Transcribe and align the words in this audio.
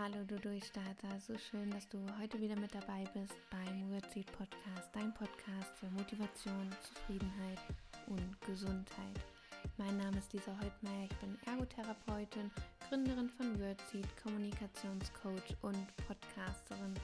Hallo 0.00 0.22
du 0.28 0.38
Durchstarter, 0.38 1.18
so 1.18 1.36
schön, 1.36 1.72
dass 1.72 1.88
du 1.88 1.98
heute 2.20 2.40
wieder 2.40 2.54
mit 2.54 2.72
dabei 2.72 3.02
bist 3.14 3.34
beim 3.50 3.90
Wordseed 3.90 4.30
Podcast, 4.30 4.90
dein 4.92 5.12
Podcast 5.12 5.76
für 5.80 5.90
Motivation, 5.90 6.70
Zufriedenheit 6.84 7.58
und 8.06 8.40
Gesundheit. 8.42 9.18
Mein 9.76 9.96
Name 9.96 10.18
ist 10.18 10.32
Lisa 10.32 10.52
Heutmeier, 10.52 11.08
ich 11.10 11.16
bin 11.16 11.36
Ergotherapeutin, 11.46 12.48
Gründerin 12.88 13.28
von 13.28 13.60
Wordseed, 13.60 14.06
Kommunikationscoach 14.22 15.56
und 15.62 15.84
Podcasterin. 16.06 16.94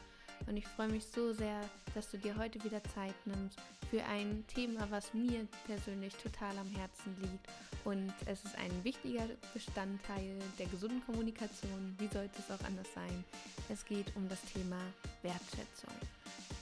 Und 0.47 0.57
ich 0.57 0.67
freue 0.69 0.89
mich 0.89 1.05
so 1.05 1.33
sehr, 1.33 1.63
dass 1.97 2.13
du 2.13 2.17
dir 2.17 2.39
heute 2.39 2.63
wieder 2.63 2.83
Zeit 2.85 3.17
nimmst 3.27 3.59
für 3.95 4.05
ein 4.07 4.45
Thema, 4.49 4.91
was 4.91 5.15
mir 5.15 5.47
persönlich 5.69 6.13
total 6.17 6.59
am 6.59 6.69
Herzen 6.71 7.17
liegt. 7.21 7.47
Und 7.85 8.13
es 8.27 8.45
ist 8.45 8.59
ein 8.59 8.83
wichtiger 8.83 9.29
Bestandteil 9.53 10.37
der 10.59 10.67
gesunden 10.67 11.01
Kommunikation. 11.07 11.95
Wie 11.99 12.09
sollte 12.09 12.41
es 12.41 12.51
auch 12.51 12.67
anders 12.67 12.89
sein? 12.93 13.25
Es 13.69 13.85
geht 13.85 14.07
um 14.17 14.29
das 14.29 14.41
Thema 14.52 14.80
Wertschätzung. 15.23 15.95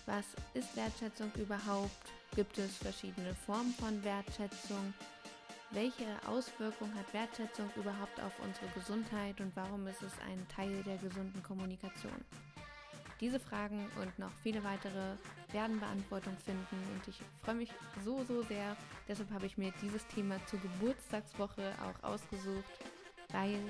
Was 0.05 0.27
ist 0.53 0.77
Wertschätzung 0.77 1.33
überhaupt? 1.37 2.13
Gibt 2.37 2.59
es 2.59 2.77
verschiedene 2.77 3.35
Formen 3.47 3.73
von 3.81 4.05
Wertschätzung? 4.05 4.93
Welche 5.71 6.05
Auswirkungen 6.27 6.95
hat 6.95 7.15
Wertschätzung 7.15 7.71
überhaupt 7.77 8.21
auf 8.21 8.39
unsere 8.45 8.67
Gesundheit 8.75 9.41
und 9.41 9.57
warum 9.57 9.87
ist 9.87 10.03
es 10.03 10.13
ein 10.31 10.47
Teil 10.55 10.83
der 10.83 10.99
gesunden 10.99 11.43
Kommunikation? 11.43 12.13
Diese 13.23 13.39
Fragen 13.39 13.87
und 14.01 14.19
noch 14.19 14.33
viele 14.43 14.65
weitere 14.65 15.15
werden 15.53 15.79
Beantwortung 15.79 16.37
finden 16.39 16.77
und 16.93 17.07
ich 17.07 17.23
freue 17.45 17.55
mich 17.55 17.71
so, 18.05 18.25
so 18.25 18.43
sehr. 18.43 18.77
Deshalb 19.07 19.31
habe 19.31 19.47
ich 19.47 19.57
mir 19.57 19.73
dieses 19.81 20.05
Thema 20.09 20.45
zur 20.47 20.59
Geburtstagswoche 20.59 21.73
auch 21.81 22.03
ausgesucht, 22.03 22.65
weil 23.29 23.61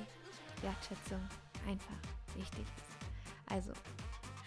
Wertschätzung 0.63 1.21
einfach 1.69 1.99
wichtig 2.35 2.63
ist. 2.63 3.53
Also, 3.53 3.73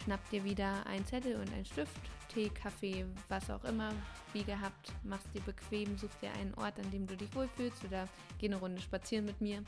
schnapp 0.04 0.28
dir 0.32 0.44
wieder 0.44 0.84
einen 0.88 1.06
Zettel 1.06 1.36
und 1.36 1.54
einen 1.54 1.66
Stift, 1.66 2.02
Tee, 2.34 2.50
Kaffee, 2.50 3.06
was 3.30 3.52
auch 3.52 3.64
immer, 3.66 3.94
wie 4.34 4.44
gehabt, 4.44 4.92
mach's 5.04 5.30
dir 5.36 5.42
bequem, 5.42 6.00
such 6.00 6.16
dir 6.20 6.32
einen 6.32 6.56
Ort, 6.56 6.80
an 6.80 6.90
dem 6.90 7.06
du 7.06 7.16
dich 7.16 7.34
wohlfühlst 7.36 7.86
oder 7.86 8.10
geh 8.40 8.48
eine 8.48 8.56
Runde 8.56 8.82
spazieren 8.82 9.26
mit 9.26 9.40
mir. 9.40 9.64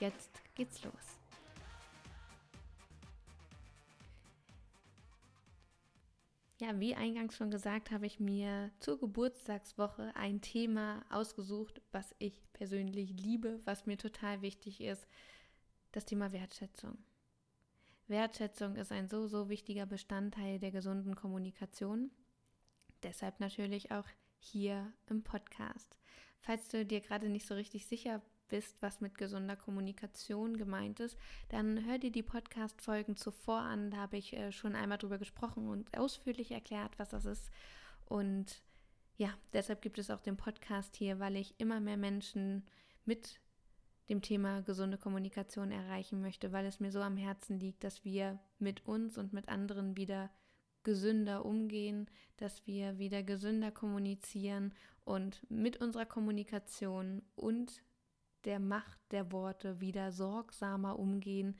Jetzt 0.00 0.42
geht's 0.56 0.82
los. 0.82 1.19
Ja, 6.60 6.78
wie 6.78 6.94
eingangs 6.94 7.36
schon 7.36 7.50
gesagt, 7.50 7.90
habe 7.90 8.04
ich 8.04 8.20
mir 8.20 8.70
zur 8.80 8.98
Geburtstagswoche 8.98 10.14
ein 10.14 10.42
Thema 10.42 11.02
ausgesucht, 11.08 11.80
was 11.90 12.14
ich 12.18 12.38
persönlich 12.52 13.12
liebe, 13.18 13.60
was 13.64 13.86
mir 13.86 13.96
total 13.96 14.42
wichtig 14.42 14.82
ist, 14.82 15.06
das 15.92 16.04
Thema 16.04 16.32
Wertschätzung. 16.32 16.98
Wertschätzung 18.08 18.76
ist 18.76 18.92
ein 18.92 19.08
so, 19.08 19.26
so 19.26 19.48
wichtiger 19.48 19.86
Bestandteil 19.86 20.58
der 20.58 20.70
gesunden 20.70 21.16
Kommunikation. 21.16 22.10
Deshalb 23.02 23.40
natürlich 23.40 23.90
auch 23.90 24.06
hier 24.38 24.92
im 25.06 25.22
Podcast. 25.22 25.96
Falls 26.40 26.68
du 26.68 26.84
dir 26.84 27.00
gerade 27.00 27.30
nicht 27.30 27.46
so 27.46 27.54
richtig 27.54 27.86
sicher 27.86 28.20
bist, 28.50 28.82
was 28.82 29.00
mit 29.00 29.16
gesunder 29.16 29.56
Kommunikation 29.56 30.58
gemeint 30.58 31.00
ist, 31.00 31.16
dann 31.48 31.86
hör 31.86 31.98
dir 31.98 32.12
die 32.12 32.22
Podcast-Folgen 32.22 33.16
zuvor 33.16 33.60
an. 33.60 33.90
Da 33.90 33.96
habe 33.96 34.18
ich 34.18 34.34
äh, 34.34 34.52
schon 34.52 34.76
einmal 34.76 34.98
drüber 34.98 35.18
gesprochen 35.18 35.68
und 35.68 35.96
ausführlich 35.96 36.50
erklärt, 36.50 36.98
was 36.98 37.08
das 37.08 37.24
ist. 37.24 37.50
Und 38.04 38.62
ja, 39.16 39.32
deshalb 39.52 39.80
gibt 39.80 39.98
es 39.98 40.10
auch 40.10 40.20
den 40.20 40.36
Podcast 40.36 40.96
hier, 40.96 41.18
weil 41.18 41.36
ich 41.36 41.54
immer 41.58 41.80
mehr 41.80 41.96
Menschen 41.96 42.66
mit 43.04 43.40
dem 44.08 44.22
Thema 44.22 44.62
gesunde 44.62 44.98
Kommunikation 44.98 45.70
erreichen 45.70 46.20
möchte, 46.20 46.52
weil 46.52 46.66
es 46.66 46.80
mir 46.80 46.90
so 46.90 47.00
am 47.00 47.16
Herzen 47.16 47.58
liegt, 47.58 47.84
dass 47.84 48.04
wir 48.04 48.40
mit 48.58 48.84
uns 48.86 49.16
und 49.16 49.32
mit 49.32 49.48
anderen 49.48 49.96
wieder 49.96 50.30
gesünder 50.82 51.44
umgehen, 51.44 52.08
dass 52.36 52.66
wir 52.66 52.98
wieder 52.98 53.22
gesünder 53.22 53.70
kommunizieren 53.70 54.74
und 55.04 55.48
mit 55.50 55.76
unserer 55.78 56.06
Kommunikation 56.06 57.22
und 57.36 57.82
der 58.44 58.58
Macht 58.58 58.98
der 59.10 59.32
Worte 59.32 59.80
wieder 59.80 60.12
sorgsamer 60.12 60.98
umgehen, 60.98 61.58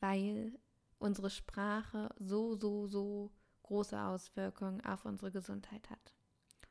weil 0.00 0.58
unsere 0.98 1.30
Sprache 1.30 2.14
so, 2.18 2.56
so, 2.56 2.86
so 2.86 3.32
große 3.62 4.00
Auswirkungen 4.00 4.80
auf 4.84 5.04
unsere 5.04 5.30
Gesundheit 5.30 5.90
hat. 5.90 6.14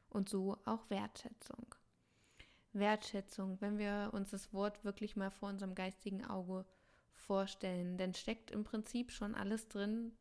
Und 0.09 0.29
so 0.29 0.57
auch 0.66 0.89
Wertschätzung. 0.89 1.75
Wertschätzung, 2.73 3.59
wenn 3.61 3.77
wir 3.77 4.09
uns 4.13 4.31
das 4.31 4.53
Wort 4.53 4.83
wirklich 4.83 5.16
mal 5.16 5.31
vor 5.31 5.49
unserem 5.49 5.75
geistigen 5.75 6.25
Auge 6.25 6.66
vorstellen, 7.13 7.97
dann 7.97 8.13
steckt 8.13 8.51
im 8.51 8.63
Prinzip 8.63 9.11
schon 9.11 9.35
alles 9.35 9.67
drin, 9.67 10.13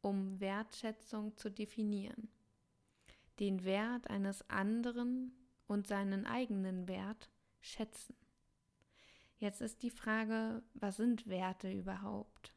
um 0.00 0.40
Wertschätzung 0.40 1.36
zu 1.36 1.50
definieren. 1.50 2.28
Den 3.38 3.64
Wert 3.64 4.10
eines 4.10 4.48
anderen 4.50 5.32
und 5.66 5.86
seinen 5.86 6.26
eigenen 6.26 6.88
Wert 6.88 7.30
schätzen. 7.60 8.16
Jetzt 9.42 9.60
ist 9.60 9.82
die 9.82 9.90
Frage, 9.90 10.62
was 10.74 10.98
sind 10.98 11.26
Werte 11.26 11.68
überhaupt? 11.68 12.54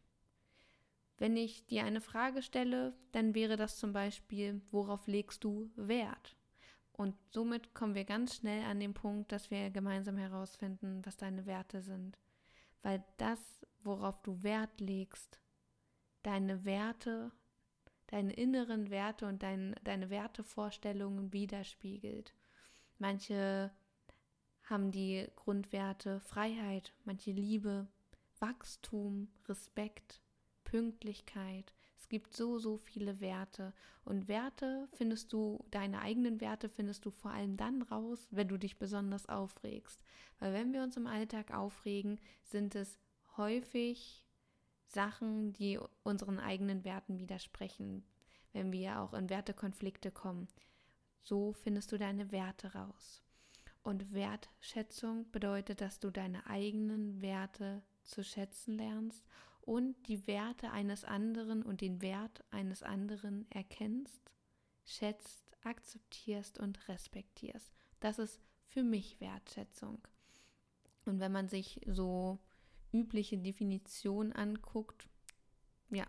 Wenn 1.18 1.35
ich 1.35 1.66
dir 1.66 1.84
eine 1.84 2.00
Frage 2.00 2.44
stelle, 2.44 2.94
dann 3.12 3.34
wäre 3.34 3.56
das 3.56 3.78
zum 3.78 3.91
Beispiel, 3.91 4.62
worauf 4.69 5.07
legst 5.07 5.44
du 5.44 5.72
Wert? 5.75 6.38
Und 6.91 7.16
somit 7.31 7.74
kommen 7.74 7.95
wir 7.95 8.06
ganz 8.06 8.35
schnell 8.35 8.63
an 8.66 8.79
den 8.79 8.94
Punkt, 8.94 9.31
dass 9.31 9.50
wir 9.50 9.72
gemeinsam 9.72 10.18
herausfinden, 10.18 11.03
was 11.03 11.18
deine 11.18 11.47
Werte 11.47 11.81
sind. 11.81 12.19
Weil 12.84 13.03
das, 13.18 13.66
worauf 13.81 14.22
du 14.22 14.44
Wert 14.44 14.79
legst, 14.79 15.40
deine 16.22 16.66
Werte, 16.66 17.31
deine 18.06 18.34
inneren 18.34 18.91
Werte 18.91 19.25
und 19.25 19.41
dein, 19.41 19.74
deine 19.84 20.12
Wertevorstellungen 20.12 21.34
widerspiegelt. 21.34 22.35
Manche 23.00 23.72
haben 24.66 24.92
die 24.92 25.28
Grundwerte 25.36 26.20
Freiheit, 26.22 26.94
manche 27.06 27.31
Liebe, 27.31 27.88
Wachstum, 28.40 29.30
Respekt, 29.48 30.22
Pünktlichkeit. 30.64 31.74
Es 31.98 32.09
gibt 32.09 32.36
so, 32.36 32.59
so 32.59 32.78
viele 32.78 33.20
Werte. 33.20 33.74
Und 34.04 34.28
Werte 34.28 34.88
findest 34.94 35.34
du, 35.34 35.64
deine 35.72 36.02
eigenen 36.02 36.42
Werte 36.42 36.70
findest 36.70 37.06
du 37.06 37.12
vor 37.12 37.31
allem 37.31 37.58
dann 37.58 37.81
raus, 37.84 38.28
wenn 38.31 38.48
du 38.48 38.58
dich 38.58 38.78
besonders 38.78 39.28
aufregst. 39.28 40.02
Weil 40.40 40.54
wenn 40.54 40.74
wir 40.74 40.84
uns 40.84 40.98
im 40.98 41.08
Alltag 41.08 41.52
aufregen, 41.52 42.20
sind 42.44 42.75
es 42.75 43.00
häufig 43.38 44.25
Sachen, 44.88 45.54
die 45.54 45.80
unseren 46.04 46.40
eigenen 46.40 46.84
Werten 46.84 47.20
widersprechen, 47.20 48.04
wenn 48.54 48.72
wir 48.72 49.00
auch 49.02 49.14
in 49.14 49.30
Wertekonflikte 49.30 50.12
kommen. 50.12 50.48
So 51.22 51.54
findest 51.54 51.92
du 51.92 51.98
deine 51.98 52.31
Werte 52.31 52.74
raus. 52.74 53.25
Und 53.85 54.13
Wertschätzung 54.13 55.29
bedeutet, 55.31 55.79
dass 55.79 56.00
du 56.00 56.09
deine 56.09 56.47
eigenen 56.47 57.22
Werte 57.22 57.84
zu 58.01 58.23
schätzen 58.23 58.79
lernst 58.79 59.23
und 59.62 59.96
die 60.07 60.25
Werte 60.25 60.72
eines 60.72 61.03
anderen 61.03 61.62
und 61.62 61.81
den 61.81 62.01
Wert 62.01 62.44
eines 62.50 62.81
anderen 62.81 63.45
erkennst, 63.51 64.31
schätzt, 64.85 65.51
akzeptierst 65.62 66.57
und 66.57 66.88
respektierst. 66.88 67.72
Das 68.00 68.18
ist 68.18 68.41
für 68.66 68.81
mich 68.81 69.22
Wertschätzung. 69.22 70.00
Und 71.06 71.19
wenn 71.19 71.31
man 71.31 71.47
sich 71.47 71.79
so 71.85 72.40
übliche 72.91 73.38
Definitionen 73.38 74.34
anguckt, 74.34 75.07
ja, 75.91 76.07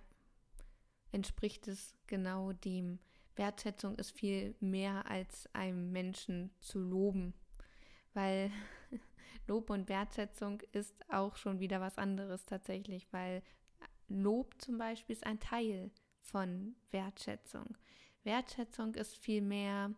entspricht 1.13 1.69
es 1.69 1.95
genau 2.07 2.55
dem. 2.55 3.01
Wertschätzung 3.35 3.97
ist 3.97 4.13
viel 4.13 4.55
mehr 4.61 5.11
als 5.11 5.47
einem 5.55 5.93
Menschen 5.93 6.51
zu 6.61 6.79
loben 6.79 7.35
weil 8.17 8.51
Lob 9.47 9.71
und 9.71 9.89
Wertschätzung 9.89 10.63
ist 10.73 10.95
auch 11.09 11.37
schon 11.37 11.61
wieder 11.61 11.81
was 11.81 11.99
anderes 11.99 12.47
tatsächlich, 12.47 13.07
weil 13.13 13.43
Lob 14.09 14.55
zum 14.59 14.79
Beispiel 14.79 15.15
ist 15.15 15.27
ein 15.27 15.39
Teil 15.39 15.91
von 16.23 16.75
Wertschätzung. 16.91 17.77
Wertschätzung 18.25 18.95
ist 18.95 19.17
vielmehr 19.19 19.95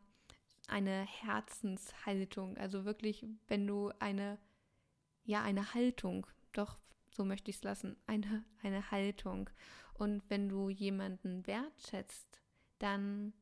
eine 0.66 1.06
Herzenshaltung, 1.06 2.58
also 2.58 2.84
wirklich, 2.84 3.24
wenn 3.46 3.66
du 3.66 3.90
eine, 4.00 4.38
ja, 5.24 5.42
eine 5.42 5.72
Haltung, 5.72 6.26
doch 6.52 6.78
so 7.10 7.24
möchte 7.24 7.50
ich 7.50 7.56
es 7.56 7.62
lassen, 7.62 7.96
eine, 8.06 8.44
eine 8.62 8.90
Haltung. 8.90 9.48
Und 9.94 10.22
wenn 10.28 10.48
du 10.48 10.68
jemanden 10.68 11.46
wertschätzt, 11.46 12.40
dann 12.78 13.32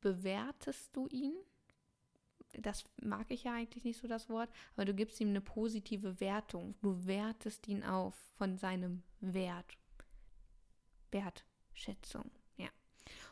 bewertest 0.00 0.96
du 0.96 1.06
ihn 1.08 1.34
das 2.60 2.84
mag 3.02 3.30
ich 3.30 3.44
ja 3.44 3.54
eigentlich 3.54 3.84
nicht 3.84 4.00
so 4.00 4.08
das 4.08 4.28
Wort, 4.28 4.50
aber 4.74 4.84
du 4.84 4.94
gibst 4.94 5.20
ihm 5.20 5.28
eine 5.28 5.40
positive 5.40 6.20
Wertung. 6.20 6.74
Du 6.82 7.06
wertest 7.06 7.66
ihn 7.68 7.82
auf 7.82 8.14
von 8.36 8.56
seinem 8.56 9.02
Wert. 9.20 9.78
Wertschätzung, 11.10 12.30
ja. 12.56 12.68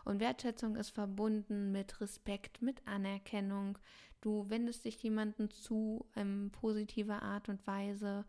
Und 0.05 0.20
Wertschätzung 0.20 0.76
ist 0.76 0.90
verbunden 0.90 1.72
mit 1.72 2.00
Respekt, 2.00 2.62
mit 2.62 2.87
Anerkennung. 2.87 3.78
Du 4.20 4.49
wendest 4.50 4.84
dich 4.84 5.02
jemandem 5.02 5.50
zu 5.50 6.06
in 6.14 6.50
positiver 6.50 7.23
Art 7.23 7.49
und 7.49 7.66
Weise. 7.66 8.26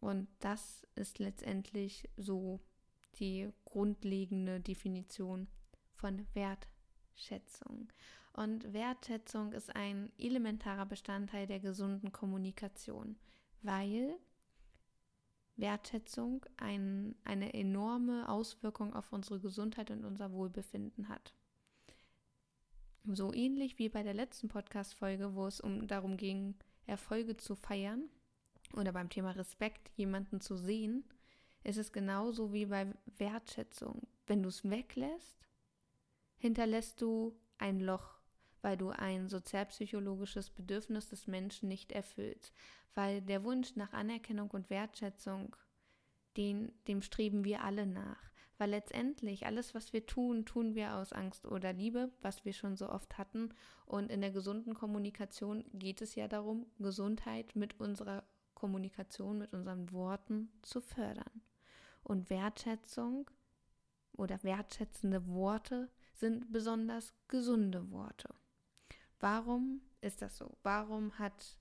Und 0.00 0.28
das 0.40 0.86
ist 0.94 1.18
letztendlich 1.18 2.08
so 2.16 2.60
die 3.16 3.50
grundlegende 3.64 4.60
Definition 4.60 5.46
von 5.94 6.26
Wertschätzung. 6.34 7.92
Und 8.32 8.72
Wertschätzung 8.72 9.52
ist 9.52 9.74
ein 9.74 10.12
elementarer 10.18 10.86
Bestandteil 10.86 11.46
der 11.46 11.60
gesunden 11.60 12.12
Kommunikation, 12.12 13.16
weil 13.62 14.16
Wertschätzung 15.56 16.46
ein, 16.56 17.14
eine 17.24 17.52
enorme 17.54 18.28
Auswirkung 18.28 18.94
auf 18.94 19.12
unsere 19.12 19.40
Gesundheit 19.40 19.90
und 19.90 20.04
unser 20.04 20.32
Wohlbefinden 20.32 21.08
hat. 21.08 21.34
So 23.04 23.32
ähnlich 23.32 23.78
wie 23.78 23.88
bei 23.88 24.02
der 24.02 24.14
letzten 24.14 24.48
Podcast-Folge, 24.48 25.34
wo 25.34 25.46
es 25.46 25.60
um 25.60 25.86
darum 25.86 26.16
ging, 26.16 26.54
Erfolge 26.86 27.36
zu 27.36 27.54
feiern 27.54 28.08
oder 28.74 28.92
beim 28.92 29.08
Thema 29.08 29.32
Respekt 29.32 29.90
jemanden 29.96 30.40
zu 30.40 30.56
sehen, 30.56 31.04
ist 31.64 31.78
es 31.78 31.92
genauso 31.92 32.52
wie 32.52 32.66
bei 32.66 32.92
Wertschätzung. 33.18 34.06
Wenn 34.26 34.42
du 34.42 34.48
es 34.48 34.68
weglässt, 34.68 35.48
hinterlässt 36.38 37.00
du 37.00 37.38
ein 37.58 37.80
Loch, 37.80 38.19
weil 38.62 38.76
du 38.76 38.90
ein 38.90 39.28
sozialpsychologisches 39.28 40.50
Bedürfnis 40.50 41.08
des 41.08 41.26
Menschen 41.26 41.68
nicht 41.68 41.92
erfüllst, 41.92 42.54
weil 42.94 43.22
der 43.22 43.44
Wunsch 43.44 43.76
nach 43.76 43.92
Anerkennung 43.92 44.50
und 44.50 44.70
Wertschätzung, 44.70 45.56
den, 46.36 46.72
dem 46.86 47.02
streben 47.02 47.44
wir 47.44 47.62
alle 47.64 47.86
nach, 47.86 48.30
weil 48.58 48.70
letztendlich 48.70 49.46
alles, 49.46 49.74
was 49.74 49.92
wir 49.92 50.06
tun, 50.06 50.44
tun 50.44 50.74
wir 50.74 50.94
aus 50.94 51.12
Angst 51.12 51.46
oder 51.46 51.72
Liebe, 51.72 52.12
was 52.20 52.44
wir 52.44 52.52
schon 52.52 52.76
so 52.76 52.88
oft 52.88 53.18
hatten 53.18 53.54
und 53.86 54.10
in 54.10 54.20
der 54.20 54.30
gesunden 54.30 54.74
Kommunikation 54.74 55.64
geht 55.72 56.02
es 56.02 56.14
ja 56.14 56.28
darum, 56.28 56.66
Gesundheit 56.78 57.56
mit 57.56 57.80
unserer 57.80 58.24
Kommunikation, 58.54 59.38
mit 59.38 59.52
unseren 59.54 59.90
Worten 59.92 60.52
zu 60.62 60.80
fördern. 60.82 61.42
Und 62.02 62.28
Wertschätzung 62.28 63.30
oder 64.12 64.42
wertschätzende 64.42 65.26
Worte 65.26 65.90
sind 66.14 66.52
besonders 66.52 67.14
gesunde 67.28 67.90
Worte. 67.90 68.34
Warum 69.20 69.82
ist 70.00 70.22
das 70.22 70.36
so? 70.36 70.56
Warum 70.62 71.18
hat 71.18 71.58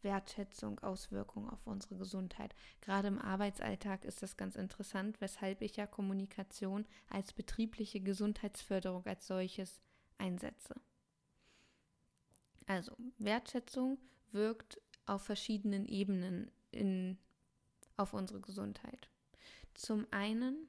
Wertschätzung 0.00 0.80
Auswirkungen 0.80 1.50
auf 1.50 1.66
unsere 1.66 1.96
Gesundheit? 1.96 2.54
Gerade 2.80 3.08
im 3.08 3.18
Arbeitsalltag 3.18 4.04
ist 4.04 4.22
das 4.22 4.36
ganz 4.36 4.56
interessant, 4.56 5.20
weshalb 5.20 5.60
ich 5.60 5.76
ja 5.76 5.86
Kommunikation 5.86 6.86
als 7.08 7.32
betriebliche 7.32 8.00
Gesundheitsförderung 8.00 9.06
als 9.06 9.26
solches 9.26 9.80
einsetze. 10.18 10.74
Also 12.66 12.96
Wertschätzung 13.18 13.98
wirkt 14.30 14.80
auf 15.04 15.22
verschiedenen 15.22 15.86
Ebenen 15.86 16.50
in, 16.70 17.18
auf 17.96 18.14
unsere 18.14 18.40
Gesundheit. 18.40 19.10
Zum 19.74 20.06
einen 20.10 20.68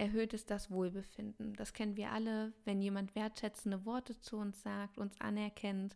erhöht 0.00 0.32
es 0.32 0.46
das 0.46 0.70
Wohlbefinden. 0.70 1.52
Das 1.56 1.74
kennen 1.74 1.94
wir 1.94 2.10
alle. 2.10 2.54
Wenn 2.64 2.80
jemand 2.80 3.14
wertschätzende 3.14 3.84
Worte 3.84 4.18
zu 4.18 4.38
uns 4.38 4.62
sagt, 4.62 4.96
uns 4.96 5.20
anerkennt, 5.20 5.94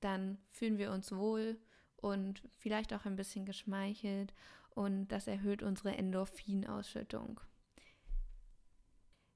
dann 0.00 0.38
fühlen 0.48 0.78
wir 0.78 0.90
uns 0.90 1.12
wohl 1.12 1.58
und 1.96 2.42
vielleicht 2.58 2.94
auch 2.94 3.04
ein 3.04 3.16
bisschen 3.16 3.44
geschmeichelt 3.44 4.32
und 4.70 5.08
das 5.08 5.26
erhöht 5.26 5.62
unsere 5.62 5.94
Endorphinausschüttung. 5.94 7.38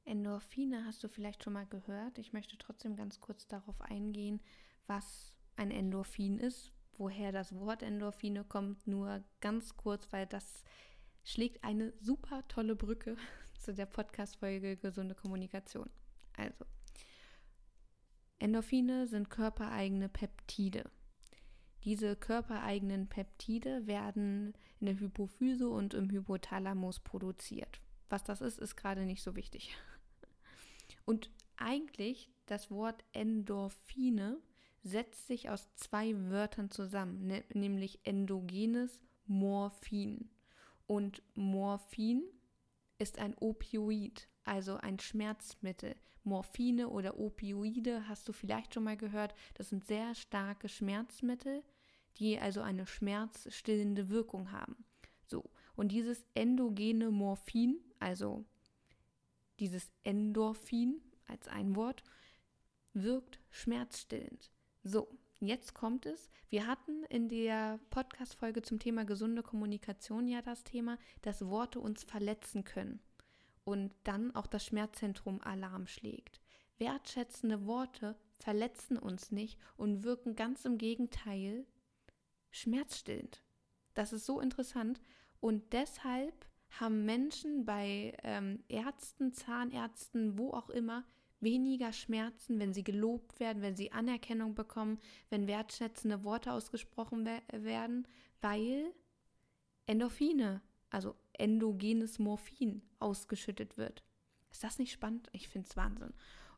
Endorphine 0.07 0.87
hast 0.87 1.05
du 1.05 1.09
vielleicht 1.09 1.45
schon 1.45 1.53
mal 1.53 1.67
gehört. 1.67 2.17
Ich 2.17 2.33
möchte 2.33 2.57
trotzdem 2.57 2.97
ganz 2.97 3.21
kurz 3.21 3.47
darauf 3.47 3.79
eingehen, 3.83 4.41
was 4.87 5.35
ein 5.57 5.71
Endorphin 5.71 6.39
ist, 6.39 6.73
woher 6.97 7.31
das 7.31 7.55
Wort 7.55 7.83
Endorphine 7.83 8.45
kommt, 8.45 8.87
nur 8.87 9.23
ganz 9.43 9.77
kurz, 9.77 10.11
weil 10.13 10.27
das 10.27 10.65
schlägt 11.25 11.63
eine 11.63 11.93
super 12.01 12.49
tolle 12.49 12.75
Brücke 12.75 13.19
zu 13.59 13.75
der 13.75 13.87
Podcast-Folge 13.87 14.77
Gesunde 14.77 15.15
Kommunikation. 15.15 15.91
Also, 16.37 16.65
Endorphine 18.39 19.07
sind 19.07 19.31
körpereigene 19.31 20.09
Peptide. 20.09 20.91
Diese 21.85 22.17
körpereigenen 22.17 23.09
Peptide 23.09 23.87
werden 23.87 24.55
in 24.81 24.87
der 24.87 24.99
Hypophyse 24.99 25.69
und 25.69 25.95
im 25.95 26.11
Hypothalamus 26.11 27.01
produziert. 27.01 27.81
Was 28.09 28.25
das 28.25 28.41
ist, 28.41 28.59
ist 28.59 28.77
gerade 28.77 29.05
nicht 29.05 29.23
so 29.23 29.37
wichtig. 29.37 29.77
Und 31.05 31.31
eigentlich 31.57 32.31
das 32.47 32.71
Wort 32.71 33.05
Endorphine 33.13 34.39
setzt 34.83 35.27
sich 35.27 35.51
aus 35.51 35.69
zwei 35.75 36.15
Wörtern 36.31 36.71
zusammen, 36.71 37.27
ne, 37.27 37.45
nämlich 37.53 38.01
endogenes 38.05 39.01
Morphin. 39.27 40.31
Und 40.87 41.23
Morphin 41.35 42.23
ist 42.99 43.19
ein 43.19 43.35
Opioid, 43.39 44.29
also 44.45 44.77
ein 44.77 44.99
Schmerzmittel. 44.99 45.95
Morphine 46.25 46.89
oder 46.89 47.19
Opioide 47.19 48.06
hast 48.09 48.29
du 48.29 48.33
vielleicht 48.33 48.75
schon 48.75 48.85
mal 48.85 48.97
gehört. 48.97 49.35
Das 49.55 49.71
sind 49.71 49.87
sehr 49.87 50.15
starke 50.15 50.69
Schmerzmittel, 50.69 51.62
die 52.19 52.39
also 52.39 52.61
eine 52.61 52.87
schmerzstillende 52.87 54.09
Wirkung 54.09 54.53
haben. 54.53 54.85
So, 55.27 55.50
und 55.77 55.93
dieses 55.93 56.25
endogene 56.35 57.11
Morphin, 57.11 57.79
also 57.99 58.45
dieses 59.61 59.91
Endorphin 60.03 61.00
als 61.27 61.49
ein 61.49 61.77
Wort, 61.77 62.03
wirkt 62.95 63.41
schmerzstillend. 63.50 64.50
So, 64.83 65.09
jetzt 65.40 65.75
kommt 65.75 66.06
es. 66.06 66.31
Wir 66.49 66.67
hatten 66.67 67.05
in 67.05 67.29
der 67.29 67.79
Podcast-Folge 67.90 68.62
zum 68.62 68.79
Thema 68.79 69.05
gesunde 69.05 69.43
Kommunikation 69.43 70.26
ja 70.26 70.43
das 70.43 70.64
Thema, 70.64 70.99
dass 71.23 71.46
Worte 71.46 71.81
uns 71.81 72.05
verletzen 72.05 72.64
können 72.64 73.00
und 73.64 73.93
dann 74.05 74.35
auch 74.35 74.46
das 74.46 74.64
Schmerzzentrum 74.64 75.40
Alarm 75.43 75.87
schlägt. 75.87 76.40
Wertschätzende 76.79 77.67
Worte 77.67 78.17
verletzen 78.38 78.96
uns 78.96 79.31
nicht 79.31 79.58
und 79.76 80.05
wirken 80.05 80.37
ganz 80.37 80.64
im 80.64 80.79
Gegenteil 80.79 81.67
schmerzstillend. 82.50 83.43
Das 83.94 84.12
ist 84.12 84.26
so 84.26 84.40
interessant 84.40 85.00
und 85.40 85.73
deshalb 85.73 86.46
haben 86.70 87.05
Menschen 87.05 87.64
bei 87.64 88.17
ähm, 88.23 88.62
Ärzten, 88.69 89.32
Zahnärzten, 89.32 90.38
wo 90.38 90.52
auch 90.52 90.70
immer, 90.70 91.05
weniger 91.40 91.93
Schmerzen, 91.93 92.58
wenn 92.58 92.73
sie 92.73 92.85
gelobt 92.85 93.38
werden, 93.40 93.62
wenn 93.62 93.76
sie 93.76 93.93
Anerkennung 93.93 94.55
bekommen, 94.55 94.99
wenn 95.31 95.46
wertschätzende 95.46 96.25
Worte 96.25 96.52
ausgesprochen 96.52 97.29
werden, 97.52 98.06
weil 98.40 98.93
Endorphine, 99.87 100.62
also 100.90 101.14
endogenes 101.32 102.19
Morphin, 102.19 102.82
ausgeschüttet 102.99 103.79
wird. 103.79 104.02
Ist 104.50 104.64
das 104.64 104.79
nicht 104.79 104.93
spannend? 104.93 105.29
Ich 105.32 105.49
finde 105.49 105.68
es 105.68 105.76
Wahnsinn. 105.76 106.12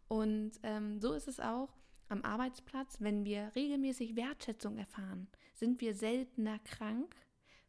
Und 0.08 0.52
ähm, 0.62 1.00
so 1.00 1.12
ist 1.12 1.28
es 1.28 1.40
auch 1.40 1.76
am 2.08 2.22
Arbeitsplatz, 2.22 2.96
wenn 3.00 3.24
wir 3.24 3.52
regelmäßig 3.54 4.16
Wertschätzung 4.16 4.78
erfahren, 4.78 5.28
sind 5.54 5.80
wir 5.80 5.94
seltener 5.94 6.58
krank, 6.60 7.14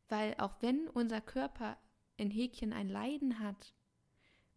weil 0.10 0.36
auch 0.40 0.56
wenn 0.62 0.88
unser 0.88 1.22
Körper 1.22 1.78
in 2.18 2.32
Häkchen 2.32 2.74
ein 2.74 2.90
Leiden 2.90 3.40
hat, 3.40 3.76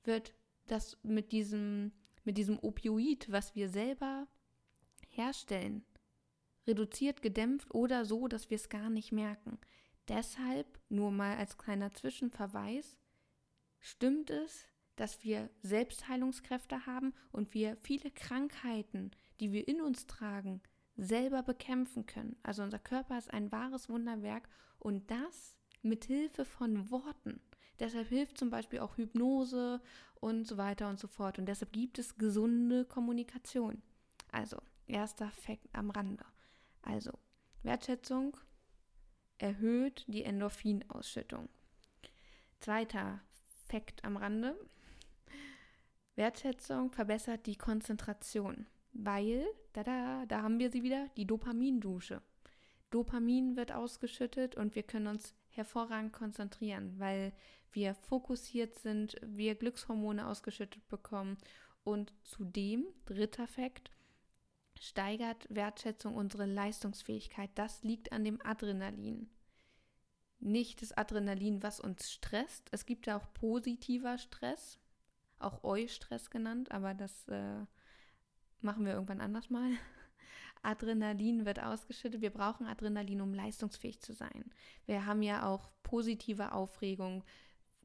wird 0.05 0.35
das 0.67 0.99
mit 1.03 1.33
diesem 1.33 1.93
mit 2.25 2.39
diesem 2.39 2.59
Opioid, 2.59 3.31
was 3.31 3.55
wir 3.55 3.69
selber 3.69 4.27
herstellen, 5.09 5.85
reduziert, 6.67 7.23
gedämpft 7.23 7.75
oder 7.75 8.05
so, 8.05 8.29
dass 8.29 8.51
wir 8.51 8.57
es 8.57 8.69
gar 8.69 8.91
nicht 8.91 9.13
merken. 9.13 9.59
Deshalb, 10.09 10.79
nur 10.89 11.11
mal 11.11 11.37
als 11.37 11.57
kleiner 11.57 11.93
Zwischenverweis, 11.93 12.97
stimmt 13.81 14.31
es, 14.31 14.67
dass 14.97 15.25
wir 15.25 15.51
Selbstheilungskräfte 15.63 16.87
haben 16.87 17.15
und 17.33 17.55
wir 17.55 17.77
viele 17.77 18.11
Krankheiten, 18.11 19.11
die 19.41 19.53
wir 19.53 19.67
in 19.67 19.81
uns 19.81 20.07
tragen, 20.07 20.63
selber 20.97 21.43
bekämpfen 21.43 22.07
können. 22.07 22.37
Also 22.43 22.63
unser 22.63 22.79
Körper 22.79 23.19
ist 23.19 23.33
ein 23.33 23.51
wahres 23.51 23.89
Wunderwerk 23.89 24.49
und 24.79 25.11
das 25.11 25.57
mit 25.85 26.05
Hilfe 26.05 26.45
von 26.45 26.91
Worten. 26.91 27.41
Deshalb 27.79 28.09
hilft 28.09 28.39
zum 28.39 28.51
Beispiel 28.51 28.81
auch 28.81 28.97
Hypnose 28.97 29.81
und 30.21 30.47
so 30.47 30.57
weiter 30.57 30.89
und 30.89 30.99
so 30.99 31.09
fort. 31.09 31.39
Und 31.39 31.47
deshalb 31.47 31.73
gibt 31.73 31.99
es 31.99 32.17
gesunde 32.17 32.85
Kommunikation. 32.85 33.83
Also, 34.31 34.59
erster 34.87 35.31
Fakt 35.31 35.69
am 35.73 35.91
Rande. 35.91 36.25
Also, 36.83 37.13
Wertschätzung 37.63 38.37
erhöht 39.39 40.05
die 40.07 40.23
Endorphinausschüttung. 40.23 41.49
Zweiter 42.61 43.21
Fakt 43.69 44.05
am 44.05 44.17
Rande. 44.17 44.57
Wertschätzung 46.17 46.93
verbessert 46.93 47.47
die 47.47 47.57
Konzentration, 47.57 48.67
weil, 48.93 49.47
da, 49.73 49.83
da, 49.83 50.27
da 50.27 50.43
haben 50.43 50.61
wir 50.61 50.71
sie 50.71 50.83
wieder, 50.83 51.09
die 51.17 51.27
Dopamindusche. 51.27 52.23
Dopamin 52.91 53.57
wird 53.57 53.73
ausgeschüttet 53.73 54.55
und 54.55 54.77
wir 54.77 54.85
können 54.85 55.09
uns 55.09 55.35
hervorragend 55.57 56.13
konzentrieren, 56.13 56.99
weil 56.99 57.33
wir 57.73 57.95
fokussiert 57.95 58.75
sind, 58.79 59.17
wir 59.23 59.55
Glückshormone 59.55 60.27
ausgeschüttet 60.27 60.87
bekommen 60.89 61.37
und 61.83 62.13
zudem, 62.23 62.87
dritter 63.05 63.47
Fakt, 63.47 63.91
steigert 64.79 65.47
Wertschätzung 65.51 66.15
unsere 66.15 66.47
Leistungsfähigkeit. 66.47 67.51
Das 67.55 67.83
liegt 67.83 68.13
an 68.13 68.25
dem 68.25 68.41
Adrenalin. 68.45 69.29
nicht 70.41 70.83
das 70.83 70.93
Adrenalin, 70.93 71.63
was 71.63 71.81
uns 71.81 72.11
stresst. 72.11 72.69
Es 72.71 72.85
gibt 72.85 73.07
ja 73.07 73.17
auch 73.17 73.33
positiver 73.33 74.19
Stress, 74.19 74.79
auch 75.39 75.65
Eustress 75.65 76.29
genannt, 76.29 76.71
aber 76.71 76.93
das 76.93 77.27
äh, 77.29 77.65
machen 78.61 78.85
wir 78.85 78.93
irgendwann 78.93 79.21
anders 79.23 79.49
mal. 79.49 79.71
Adrenalin 80.65 81.45
wird 81.47 81.63
ausgeschüttet. 81.63 82.21
Wir 82.21 82.31
brauchen 82.31 82.67
Adrenalin, 82.67 83.21
um 83.21 83.35
leistungsfähig 83.35 84.01
zu 84.01 84.13
sein. 84.13 84.51
Wir 84.87 85.07
haben 85.07 85.23
ja 85.23 85.47
auch 85.47 85.71
positive 85.83 86.53
Aufregung. 86.53 87.25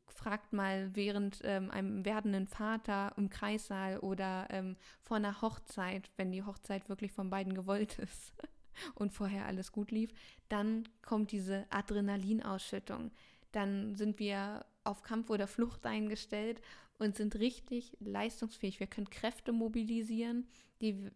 Fragt 0.07 0.53
mal 0.53 0.89
während 0.95 1.41
ähm, 1.43 1.69
einem 1.71 2.03
werdenden 2.03 2.47
Vater 2.47 3.13
im 3.15 3.29
Kreissaal 3.29 3.99
oder 3.99 4.47
ähm, 4.49 4.75
vor 5.01 5.17
einer 5.17 5.41
Hochzeit, 5.41 6.09
wenn 6.17 6.31
die 6.31 6.43
Hochzeit 6.43 6.89
wirklich 6.89 7.11
von 7.11 7.29
beiden 7.29 7.53
gewollt 7.53 7.99
ist 7.99 8.33
und 8.95 9.13
vorher 9.13 9.45
alles 9.45 9.71
gut 9.71 9.91
lief, 9.91 10.11
dann 10.49 10.87
kommt 11.01 11.31
diese 11.31 11.65
Adrenalinausschüttung. 11.69 13.11
Dann 13.51 13.95
sind 13.95 14.19
wir 14.19 14.65
auf 14.83 15.03
Kampf 15.03 15.29
oder 15.29 15.47
Flucht 15.47 15.85
eingestellt 15.85 16.61
und 16.97 17.15
sind 17.15 17.35
richtig 17.35 17.95
leistungsfähig. 17.99 18.79
Wir 18.79 18.87
können 18.87 19.09
Kräfte 19.09 19.51
mobilisieren, 19.51 20.47
die 20.81 21.09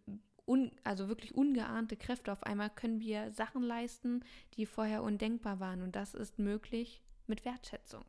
un, 0.46 0.70
also 0.84 1.08
wirklich 1.08 1.34
ungeahnte 1.34 1.96
Kräfte. 1.96 2.32
Auf 2.32 2.42
einmal 2.42 2.70
können 2.70 3.00
wir 3.00 3.32
Sachen 3.32 3.62
leisten, 3.62 4.24
die 4.54 4.66
vorher 4.66 5.02
undenkbar 5.02 5.60
waren. 5.60 5.82
Und 5.82 5.96
das 5.96 6.14
ist 6.14 6.38
möglich 6.38 7.02
mit 7.26 7.44
Wertschätzung. 7.44 8.04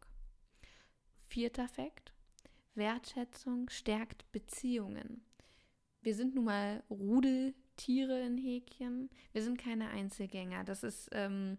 Vierter 1.28 1.68
Fakt. 1.68 2.14
Wertschätzung 2.76 3.70
stärkt 3.70 4.30
Beziehungen. 4.32 5.24
Wir 6.02 6.14
sind 6.14 6.36
nun 6.36 6.46
mal 6.46 6.84
Rudeltiere 6.90 8.22
in 8.22 8.38
Häkchen. 8.38 9.10
Wir 9.32 9.44
sind 9.44 9.58
keine 9.58 9.90
Einzelgänger. 9.90 10.64
Das 10.66 10.84
ist 10.84 11.10
ähm, 11.14 11.58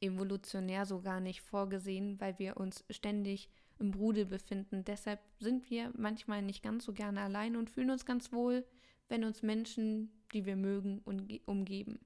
evolutionär 0.00 0.86
so 0.86 1.00
gar 1.00 1.20
nicht 1.20 1.40
vorgesehen, 1.40 2.20
weil 2.20 2.38
wir 2.38 2.56
uns 2.56 2.84
ständig 2.90 3.48
im 3.78 3.94
Rudel 3.94 4.26
befinden. 4.26 4.84
Deshalb 4.84 5.20
sind 5.38 5.70
wir 5.70 5.92
manchmal 5.96 6.42
nicht 6.42 6.62
ganz 6.62 6.84
so 6.84 6.92
gerne 6.92 7.22
allein 7.22 7.56
und 7.56 7.70
fühlen 7.70 7.90
uns 7.90 8.04
ganz 8.04 8.32
wohl, 8.32 8.66
wenn 9.10 9.24
uns 9.24 9.42
Menschen, 9.42 10.10
die 10.32 10.46
wir 10.46 10.56
mögen, 10.56 11.00
umgeben. 11.44 12.00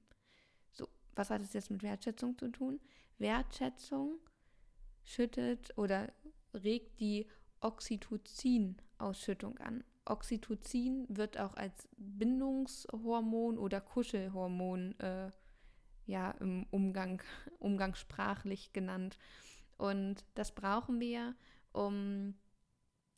So, 0.71 0.87
was 1.15 1.29
hat 1.29 1.41
es 1.41 1.53
jetzt 1.53 1.71
mit 1.71 1.83
Wertschätzung 1.83 2.37
zu 2.37 2.49
tun? 2.49 2.81
Wertschätzung 3.19 4.19
schüttet 5.03 5.77
oder 5.77 6.11
regt 6.53 6.99
die 6.99 7.27
Oxytocin-Ausschüttung 7.61 9.57
an. 9.59 9.83
Oxytocin 10.05 11.05
wird 11.09 11.39
auch 11.39 11.53
als 11.55 11.87
Bindungshormon 11.97 13.57
oder 13.57 13.81
Kuschelhormon 13.81 14.99
äh, 14.99 15.31
ja, 16.05 16.31
im 16.31 16.65
Umgang, 16.71 17.21
umgangssprachlich 17.59 18.73
genannt. 18.73 19.17
Und 19.77 20.25
das 20.35 20.53
brauchen 20.53 20.99
wir, 20.99 21.35
um 21.71 22.35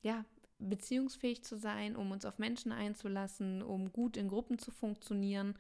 ja, 0.02 0.26
beziehungsfähig 0.60 1.44
zu 1.44 1.58
sein, 1.58 1.96
um 1.96 2.12
uns 2.12 2.26
auf 2.26 2.40
Menschen 2.40 2.72
einzulassen, 2.72 3.62
um 3.62 3.92
gut 3.92 4.18
in 4.18 4.28
Gruppen 4.28 4.58
zu 4.60 4.72
funktionieren 4.72 5.58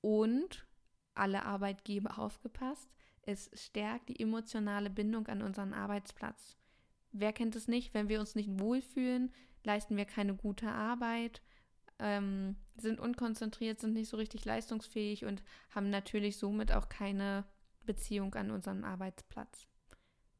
und 0.00 0.66
alle 1.14 1.44
Arbeitgeber 1.44 2.18
aufgepasst, 2.18 2.88
es 3.22 3.50
stärkt 3.54 4.08
die 4.08 4.20
emotionale 4.20 4.90
Bindung 4.90 5.26
an 5.28 5.42
unseren 5.42 5.72
Arbeitsplatz. 5.72 6.56
Wer 7.12 7.32
kennt 7.32 7.56
es 7.56 7.68
nicht? 7.68 7.92
Wenn 7.92 8.08
wir 8.08 8.20
uns 8.20 8.34
nicht 8.34 8.60
wohlfühlen, 8.60 9.32
leisten 9.64 9.96
wir 9.96 10.04
keine 10.04 10.34
gute 10.34 10.70
Arbeit, 10.70 11.42
ähm, 11.98 12.56
sind 12.76 12.98
unkonzentriert, 12.98 13.80
sind 13.80 13.92
nicht 13.92 14.08
so 14.08 14.16
richtig 14.16 14.44
leistungsfähig 14.44 15.24
und 15.24 15.42
haben 15.70 15.90
natürlich 15.90 16.38
somit 16.38 16.72
auch 16.72 16.88
keine 16.88 17.44
Beziehung 17.84 18.34
an 18.34 18.50
unserem 18.50 18.84
Arbeitsplatz. 18.84 19.66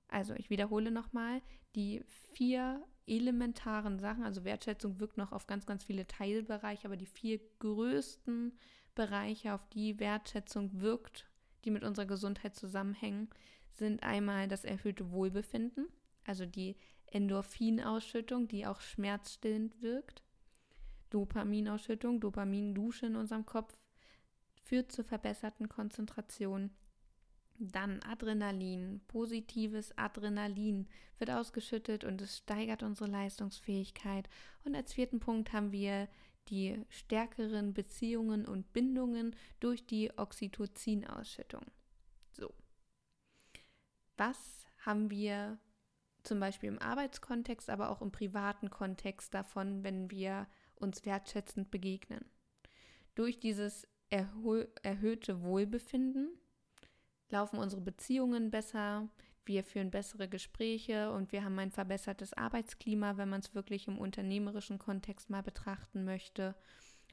Also 0.09 0.35
ich 0.35 0.49
wiederhole 0.49 0.91
nochmal, 0.91 1.43
die 1.75 2.03
vier 2.33 2.83
elementaren 3.07 3.99
Sachen, 3.99 4.25
also 4.25 4.45
Wertschätzung 4.45 5.01
wirkt 5.01 5.17
noch 5.17 5.33
auf 5.33 5.47
ganz, 5.47 5.67
ganz 5.67 5.85
viele 5.85 6.07
Teilbereiche, 6.07 6.87
aber 6.87 6.97
die 6.97 7.07
vier 7.07 7.41
größten 7.59 8.57
Bereiche, 8.95 9.55
auf 9.55 9.67
die 9.69 9.99
Wertschätzung 9.99 10.81
wirkt, 10.81 11.29
die 11.65 11.71
mit 11.71 11.85
unserer 11.85 12.07
Gesundheit 12.07 12.55
zusammenhängen, 12.55 13.29
sind 13.73 14.03
einmal 14.03 14.49
das 14.49 14.65
erhöhte 14.65 15.11
Wohlbefinden, 15.11 15.87
also 16.25 16.47
die 16.47 16.77
Endorphinausschüttung, 17.07 18.49
die 18.49 18.67
auch 18.67 18.81
schmerzstillend 18.81 19.81
wirkt, 19.83 20.23
Dopaminausschüttung, 21.11 22.21
Dopamindusche 22.21 23.07
in 23.07 23.17
unserem 23.17 23.47
Kopf, 23.47 23.77
führt 24.63 24.93
zur 24.93 25.05
verbesserten 25.05 25.69
Konzentration 25.69 26.71
dann 27.61 28.03
Adrenalin, 28.03 29.03
positives 29.07 29.97
Adrenalin 29.99 30.89
wird 31.19 31.31
ausgeschüttet 31.31 32.05
und 32.05 32.23
es 32.23 32.39
steigert 32.39 32.83
unsere 32.83 33.11
Leistungsfähigkeit. 33.11 34.29
Und 34.65 34.75
als 34.75 34.95
vierten 34.95 35.21
Punkt 35.21 35.53
haben 35.53 35.71
wir 35.71 36.09
die 36.49 36.83
stärkeren 36.89 37.75
Beziehungen 37.75 38.47
und 38.47 38.73
Bindungen 38.73 39.37
durch 39.61 39.87
die 39.87 40.11
Oxytocin-Ausschüttung. 40.17 41.65
So. 42.33 42.53
Was 44.17 44.65
haben 44.79 45.11
wir 45.11 45.59
zum 46.23 46.41
Beispiel 46.41 46.71
im 46.71 46.79
Arbeitskontext, 46.79 47.69
aber 47.69 47.91
auch 47.91 48.01
im 48.01 48.11
privaten 48.11 48.71
Kontext 48.71 49.35
davon, 49.35 49.85
wenn 49.85 50.11
wir 50.11 50.49
uns 50.77 51.05
wertschätzend 51.05 51.71
begegnen? 51.71 52.25
Durch 53.15 53.39
dieses 53.39 53.87
erhöhte 54.09 55.43
Wohlbefinden 55.43 56.31
laufen 57.31 57.59
unsere 57.59 57.81
Beziehungen 57.81 58.51
besser, 58.51 59.09
wir 59.45 59.65
führen 59.65 59.91
bessere 59.91 60.29
Gespräche 60.29 61.11
und 61.13 61.33
wir 61.33 61.45
haben 61.45 61.59
ein 61.59 61.71
verbessertes 61.71 62.35
Arbeitsklima, 62.35 63.17
wenn 63.17 63.29
man 63.29 63.41
es 63.41 63.55
wirklich 63.55 63.89
im 63.89 63.99
unternehmerischen 63.99 64.79
Kontext 64.79 65.31
mal 65.31 65.43
betrachten 65.43 66.05
möchte. 66.05 66.55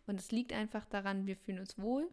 Und 0.05 0.19
es 0.19 0.31
liegt 0.31 0.53
einfach 0.53 0.85
daran, 0.85 1.25
wir 1.25 1.35
fühlen 1.35 1.59
uns 1.59 1.77
wohl 1.79 2.09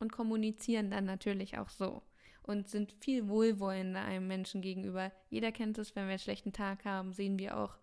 und 0.00 0.12
kommunizieren 0.12 0.90
dann 0.90 1.04
natürlich 1.04 1.58
auch 1.58 1.68
so 1.68 2.02
und 2.42 2.68
sind 2.68 2.92
viel 3.00 3.28
wohlwollender 3.28 4.00
einem 4.00 4.26
Menschen 4.26 4.60
gegenüber. 4.60 5.12
Jeder 5.28 5.52
kennt 5.52 5.78
es, 5.78 5.94
wenn 5.94 6.04
wir 6.04 6.10
einen 6.10 6.18
schlechten 6.18 6.52
Tag 6.52 6.84
haben, 6.84 7.12
sehen 7.12 7.38
wir 7.38 7.58
auch 7.58 7.76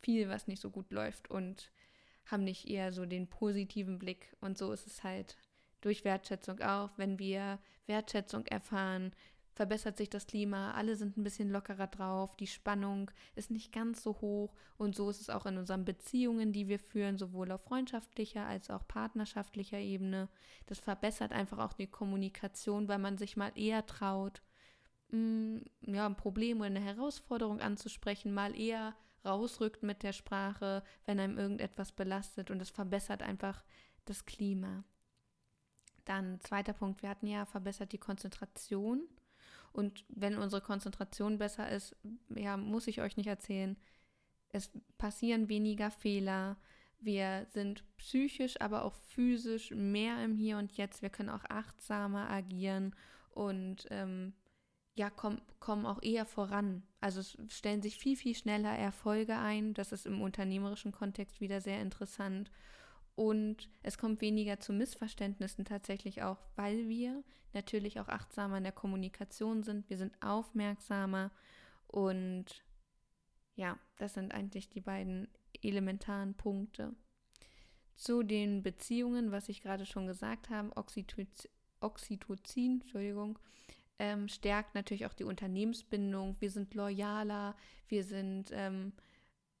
viel, 0.00 0.28
was 0.28 0.46
nicht 0.46 0.60
so 0.60 0.70
gut 0.70 0.90
läuft 0.90 1.30
und 1.30 1.72
haben 2.26 2.44
nicht 2.44 2.68
eher 2.68 2.92
so 2.92 3.06
den 3.06 3.28
positiven 3.28 3.98
Blick. 3.98 4.36
Und 4.40 4.58
so 4.58 4.72
ist 4.72 4.86
es 4.86 5.02
halt 5.04 5.36
durch 5.82 6.04
Wertschätzung 6.04 6.60
auch. 6.60 6.90
Wenn 6.96 7.18
wir 7.18 7.58
Wertschätzung 7.86 8.46
erfahren, 8.46 9.12
verbessert 9.54 9.98
sich 9.98 10.08
das 10.08 10.26
Klima, 10.26 10.72
alle 10.72 10.96
sind 10.96 11.16
ein 11.16 11.24
bisschen 11.24 11.50
lockerer 11.50 11.86
drauf, 11.86 12.36
die 12.36 12.46
Spannung 12.46 13.10
ist 13.34 13.50
nicht 13.50 13.72
ganz 13.72 14.02
so 14.02 14.20
hoch 14.20 14.54
und 14.78 14.96
so 14.96 15.10
ist 15.10 15.20
es 15.20 15.30
auch 15.30 15.44
in 15.46 15.58
unseren 15.58 15.84
Beziehungen, 15.84 16.52
die 16.52 16.68
wir 16.68 16.78
führen, 16.78 17.18
sowohl 17.18 17.52
auf 17.52 17.62
freundschaftlicher 17.62 18.46
als 18.46 18.70
auch 18.70 18.86
partnerschaftlicher 18.88 19.78
Ebene. 19.78 20.28
Das 20.66 20.78
verbessert 20.78 21.32
einfach 21.32 21.58
auch 21.58 21.74
die 21.74 21.86
Kommunikation, 21.86 22.88
weil 22.88 22.98
man 22.98 23.18
sich 23.18 23.36
mal 23.36 23.52
eher 23.54 23.84
traut, 23.84 24.42
mh, 25.10 25.18
mm, 25.18 25.64
ja, 25.94 26.06
ein 26.06 26.16
Problem 26.16 26.58
oder 26.58 26.66
eine 26.66 26.80
Herausforderung 26.80 27.60
anzusprechen, 27.60 28.32
mal 28.32 28.58
eher 28.58 28.94
rausrückt 29.24 29.82
mit 29.82 30.02
der 30.02 30.12
Sprache, 30.12 30.82
wenn 31.04 31.20
einem 31.20 31.38
irgendetwas 31.38 31.92
belastet 31.92 32.50
und 32.50 32.60
es 32.60 32.70
verbessert 32.70 33.22
einfach 33.22 33.62
das 34.06 34.24
Klima. 34.24 34.84
Dann 36.04 36.40
zweiter 36.40 36.72
Punkt, 36.72 37.02
wir 37.02 37.08
hatten 37.08 37.26
ja 37.26 37.44
verbessert 37.44 37.92
die 37.92 37.98
Konzentration. 37.98 39.02
Und 39.72 40.04
wenn 40.08 40.36
unsere 40.36 40.60
Konzentration 40.60 41.38
besser 41.38 41.70
ist, 41.70 41.96
ja, 42.34 42.56
muss 42.56 42.86
ich 42.86 43.00
euch 43.00 43.16
nicht 43.16 43.28
erzählen, 43.28 43.76
es 44.50 44.70
passieren 44.98 45.48
weniger 45.48 45.90
Fehler. 45.90 46.56
Wir 47.00 47.46
sind 47.50 47.84
psychisch, 47.96 48.60
aber 48.60 48.84
auch 48.84 48.94
physisch 48.94 49.70
mehr 49.70 50.22
im 50.24 50.36
Hier 50.36 50.58
und 50.58 50.76
Jetzt. 50.76 51.02
Wir 51.02 51.10
können 51.10 51.30
auch 51.30 51.44
achtsamer 51.48 52.30
agieren 52.30 52.94
und 53.30 53.86
ähm, 53.90 54.34
ja, 54.94 55.08
kommen 55.08 55.40
komm 55.58 55.86
auch 55.86 56.02
eher 56.02 56.26
voran. 56.26 56.82
Also 57.00 57.20
es 57.20 57.38
stellen 57.48 57.82
sich 57.82 57.96
viel, 57.96 58.16
viel 58.16 58.34
schneller 58.34 58.76
Erfolge 58.76 59.36
ein. 59.38 59.74
Das 59.74 59.90
ist 59.90 60.06
im 60.06 60.20
unternehmerischen 60.20 60.92
Kontext 60.92 61.40
wieder 61.40 61.60
sehr 61.60 61.80
interessant. 61.80 62.50
Und 63.14 63.68
es 63.82 63.98
kommt 63.98 64.20
weniger 64.20 64.58
zu 64.58 64.72
Missverständnissen 64.72 65.64
tatsächlich 65.64 66.22
auch, 66.22 66.38
weil 66.56 66.88
wir 66.88 67.22
natürlich 67.52 68.00
auch 68.00 68.08
achtsamer 68.08 68.58
in 68.58 68.64
der 68.64 68.72
Kommunikation 68.72 69.62
sind. 69.62 69.88
Wir 69.90 69.98
sind 69.98 70.14
aufmerksamer 70.22 71.30
und 71.86 72.64
ja, 73.54 73.78
das 73.98 74.14
sind 74.14 74.32
eigentlich 74.32 74.70
die 74.70 74.80
beiden 74.80 75.28
elementaren 75.62 76.34
Punkte. 76.34 76.94
Zu 77.96 78.22
den 78.22 78.62
Beziehungen, 78.62 79.30
was 79.30 79.50
ich 79.50 79.60
gerade 79.60 79.84
schon 79.84 80.06
gesagt 80.06 80.48
habe, 80.48 80.72
Oxytocin, 81.80 82.80
Entschuldigung, 82.80 83.38
ähm, 83.98 84.28
stärkt 84.28 84.74
natürlich 84.74 85.06
auch 85.06 85.12
die 85.12 85.24
Unternehmensbindung. 85.24 86.36
Wir 86.40 86.50
sind 86.50 86.74
loyaler, 86.74 87.54
wir 87.88 88.04
sind 88.04 88.50
ähm, 88.52 88.94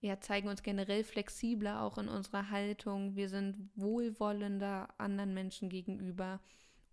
ja, 0.02 0.18
zeigen 0.20 0.48
uns 0.48 0.64
generell 0.64 1.04
flexibler 1.04 1.80
auch 1.80 1.96
in 1.96 2.08
unserer 2.08 2.50
Haltung. 2.50 3.14
Wir 3.14 3.28
sind 3.28 3.70
wohlwollender 3.76 4.88
anderen 4.98 5.32
Menschen 5.32 5.68
gegenüber. 5.68 6.40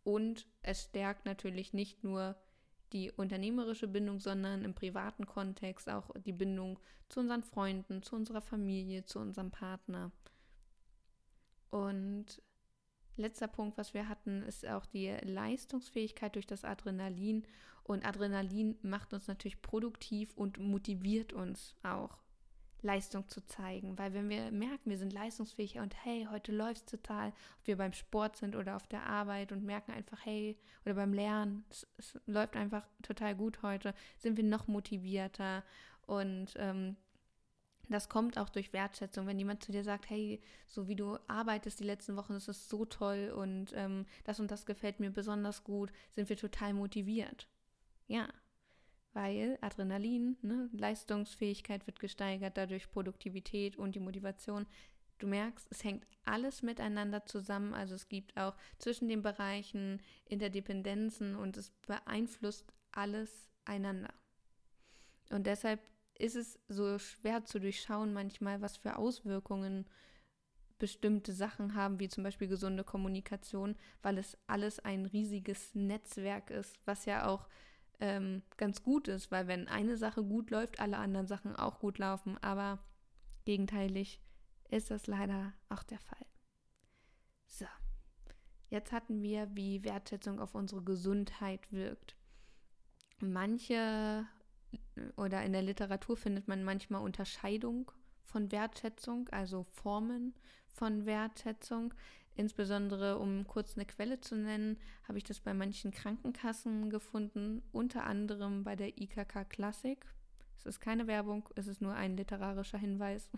Und 0.03 0.47
es 0.61 0.83
stärkt 0.83 1.25
natürlich 1.25 1.73
nicht 1.73 2.03
nur 2.03 2.35
die 2.93 3.11
unternehmerische 3.11 3.87
Bindung, 3.87 4.19
sondern 4.19 4.63
im 4.63 4.75
privaten 4.75 5.25
Kontext 5.25 5.89
auch 5.89 6.11
die 6.23 6.31
Bindung 6.31 6.79
zu 7.07 7.19
unseren 7.19 7.41
Freunden, 7.41 8.03
zu 8.03 8.15
unserer 8.15 8.41
Familie, 8.41 9.03
zu 9.05 9.19
unserem 9.19 9.49
Partner. 9.49 10.11
Und 11.71 12.43
letzter 13.17 13.47
Punkt, 13.47 13.75
was 13.79 13.95
wir 13.95 14.07
hatten, 14.07 14.43
ist 14.43 14.67
auch 14.67 14.85
die 14.85 15.09
Leistungsfähigkeit 15.23 16.35
durch 16.35 16.45
das 16.45 16.63
Adrenalin. 16.63 17.43
Und 17.81 18.05
Adrenalin 18.05 18.77
macht 18.83 19.13
uns 19.13 19.27
natürlich 19.27 19.63
produktiv 19.63 20.31
und 20.35 20.59
motiviert 20.59 21.33
uns 21.33 21.75
auch 21.81 22.19
Leistung 22.81 23.27
zu 23.27 23.45
zeigen. 23.45 23.97
Weil 23.97 24.13
wenn 24.13 24.29
wir 24.29 24.51
merken, 24.51 24.89
wir 24.89 24.97
sind 24.97 25.13
leistungsfähig 25.13 25.79
und 25.79 25.95
hey, 26.05 26.27
heute 26.31 26.51
läuft 26.51 26.77
es 26.77 26.85
total, 26.85 27.29
ob 27.29 27.67
wir 27.67 27.77
beim 27.77 27.93
Sport 27.93 28.37
sind 28.37 28.55
oder 28.55 28.75
auf 28.75 28.87
der 28.87 29.05
Arbeit 29.05 29.51
und 29.51 29.63
merken 29.63 29.91
einfach, 29.91 30.25
hey, 30.25 30.57
oder 30.85 30.95
beim 30.95 31.13
Lernen, 31.13 31.65
es, 31.69 31.87
es 31.97 32.19
läuft 32.25 32.55
einfach 32.55 32.87
total 33.01 33.35
gut 33.35 33.61
heute, 33.61 33.93
sind 34.17 34.37
wir 34.37 34.43
noch 34.43 34.67
motivierter 34.67 35.63
und 36.05 36.53
ähm, 36.55 36.95
das 37.89 38.07
kommt 38.07 38.37
auch 38.37 38.49
durch 38.49 38.71
Wertschätzung, 38.71 39.25
wenn 39.25 39.39
jemand 39.39 39.63
zu 39.63 39.71
dir 39.71 39.83
sagt, 39.83 40.09
hey, 40.09 40.41
so 40.67 40.87
wie 40.87 40.95
du 40.95 41.17
arbeitest 41.27 41.79
die 41.79 41.85
letzten 41.85 42.15
Wochen, 42.15 42.33
ist 42.33 42.69
so 42.69 42.85
toll 42.85 43.33
und 43.35 43.73
ähm, 43.75 44.05
das 44.23 44.39
und 44.39 44.51
das 44.51 44.67
gefällt 44.67 44.99
mir 44.99 45.09
besonders 45.09 45.63
gut, 45.63 45.91
sind 46.11 46.29
wir 46.29 46.37
total 46.37 46.73
motiviert. 46.73 47.47
Ja, 48.07 48.27
weil 49.13 49.57
Adrenalin, 49.61 50.37
ne, 50.41 50.69
Leistungsfähigkeit 50.73 51.87
wird 51.87 51.99
gesteigert, 51.99 52.57
dadurch 52.57 52.89
Produktivität 52.91 53.77
und 53.77 53.95
die 53.95 53.99
Motivation. 53.99 54.67
Du 55.17 55.27
merkst, 55.27 55.67
es 55.69 55.83
hängt 55.83 56.07
alles 56.23 56.61
miteinander 56.61 57.25
zusammen, 57.25 57.73
also 57.73 57.95
es 57.95 58.07
gibt 58.07 58.37
auch 58.37 58.55
zwischen 58.77 59.09
den 59.09 59.21
Bereichen 59.21 60.01
Interdependenzen 60.25 61.35
und 61.35 61.57
es 61.57 61.71
beeinflusst 61.87 62.71
alles 62.91 63.49
einander. 63.65 64.13
Und 65.29 65.45
deshalb 65.45 65.81
ist 66.17 66.35
es 66.35 66.59
so 66.67 66.99
schwer 66.99 67.45
zu 67.45 67.59
durchschauen 67.59 68.13
manchmal, 68.13 68.61
was 68.61 68.77
für 68.77 68.97
Auswirkungen 68.97 69.85
bestimmte 70.77 71.33
Sachen 71.33 71.75
haben, 71.75 71.99
wie 71.99 72.07
zum 72.07 72.23
Beispiel 72.23 72.47
gesunde 72.47 72.83
Kommunikation, 72.83 73.75
weil 74.01 74.17
es 74.17 74.37
alles 74.47 74.79
ein 74.79 75.05
riesiges 75.05 75.75
Netzwerk 75.75 76.49
ist, 76.49 76.77
was 76.85 77.05
ja 77.05 77.27
auch 77.27 77.47
ähm, 77.99 78.43
ganz 78.57 78.83
gut 78.83 79.07
ist, 79.07 79.31
weil 79.31 79.47
wenn 79.47 79.67
eine 79.67 79.97
Sache 79.97 80.23
gut 80.23 80.51
läuft, 80.51 80.79
alle 80.79 80.97
anderen 80.97 81.27
Sachen 81.27 81.55
auch 81.55 81.79
gut 81.79 81.97
laufen. 81.97 82.37
Aber 82.41 82.79
gegenteilig 83.45 84.21
ist 84.69 84.91
das 84.91 85.07
leider 85.07 85.53
auch 85.69 85.83
der 85.83 85.99
Fall. 85.99 86.25
So, 87.47 87.65
jetzt 88.69 88.91
hatten 88.91 89.21
wir, 89.21 89.49
wie 89.55 89.83
Wertschätzung 89.83 90.39
auf 90.39 90.55
unsere 90.55 90.83
Gesundheit 90.83 91.71
wirkt. 91.71 92.15
Manche 93.19 94.25
oder 95.17 95.43
in 95.43 95.53
der 95.53 95.61
Literatur 95.61 96.15
findet 96.15 96.47
man 96.47 96.63
manchmal 96.63 97.01
Unterscheidung 97.01 97.91
von 98.23 98.51
Wertschätzung, 98.51 99.27
also 99.29 99.63
Formen 99.63 100.35
von 100.67 101.05
Wertschätzung. 101.05 101.93
Insbesondere, 102.39 103.19
um 103.19 103.45
kurz 103.47 103.75
eine 103.75 103.85
Quelle 103.85 104.21
zu 104.21 104.37
nennen, 104.37 104.77
habe 105.09 105.17
ich 105.17 105.25
das 105.25 105.41
bei 105.41 105.53
manchen 105.53 105.91
Krankenkassen 105.91 106.89
gefunden, 106.89 107.61
unter 107.73 108.05
anderem 108.05 108.63
bei 108.63 108.77
der 108.77 108.97
IKK 108.97 109.43
Classic. 109.49 109.99
Es 110.55 110.65
ist 110.65 110.79
keine 110.79 111.05
Werbung, 111.07 111.49
es 111.57 111.67
ist 111.67 111.81
nur 111.81 111.95
ein 111.95 112.15
literarischer 112.15 112.77
Hinweis. 112.77 113.29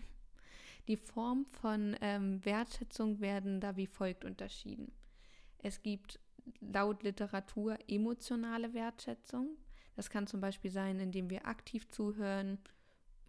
Die 0.86 0.96
Form 0.96 1.46
von 1.46 1.96
ähm, 2.00 2.44
Wertschätzung 2.44 3.20
werden 3.20 3.60
da 3.60 3.76
wie 3.76 3.88
folgt 3.88 4.24
unterschieden. 4.24 4.92
Es 5.58 5.82
gibt 5.82 6.20
laut 6.60 7.02
Literatur 7.02 7.78
emotionale 7.88 8.72
Wertschätzung. 8.72 9.56
Das 9.96 10.10
kann 10.10 10.28
zum 10.28 10.40
Beispiel 10.40 10.70
sein, 10.70 11.00
indem 11.00 11.28
wir 11.28 11.48
aktiv 11.48 11.88
zuhören, 11.88 12.58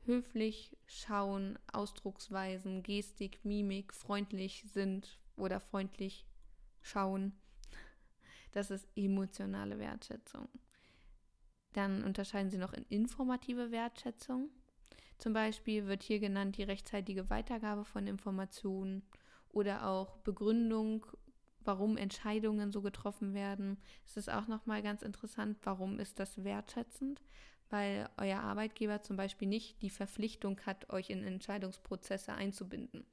höflich 0.05 0.77
schauen, 0.85 1.57
Ausdrucksweisen, 1.71 2.83
Gestik, 2.83 3.43
Mimik, 3.43 3.91
freundlich 3.91 4.65
sind, 4.71 5.17
oder 5.35 5.59
freundlich 5.59 6.25
schauen. 6.81 7.33
Das 8.51 8.69
ist 8.69 8.87
emotionale 8.95 9.79
Wertschätzung. 9.79 10.47
Dann 11.73 12.03
unterscheiden 12.03 12.51
sie 12.51 12.59
noch 12.59 12.73
in 12.73 12.83
informative 12.83 13.71
Wertschätzung. 13.71 14.49
Zum 15.17 15.33
Beispiel 15.33 15.87
wird 15.87 16.03
hier 16.03 16.19
genannt 16.19 16.57
die 16.57 16.63
rechtzeitige 16.63 17.29
Weitergabe 17.29 17.85
von 17.85 18.07
Informationen 18.07 19.03
oder 19.49 19.87
auch 19.87 20.17
Begründung, 20.17 21.05
warum 21.61 21.97
Entscheidungen 21.97 22.71
so 22.71 22.81
getroffen 22.81 23.33
werden. 23.33 23.77
Es 24.05 24.17
ist 24.17 24.29
auch 24.29 24.47
nochmal 24.47 24.81
ganz 24.81 25.01
interessant, 25.01 25.57
warum 25.63 25.99
ist 25.99 26.19
das 26.19 26.43
wertschätzend? 26.43 27.21
Weil 27.69 28.09
euer 28.17 28.41
Arbeitgeber 28.41 29.01
zum 29.01 29.15
Beispiel 29.15 29.47
nicht 29.47 29.81
die 29.81 29.89
Verpflichtung 29.89 30.59
hat, 30.65 30.89
euch 30.91 31.09
in 31.09 31.23
Entscheidungsprozesse 31.23 32.33
einzubinden. 32.33 33.05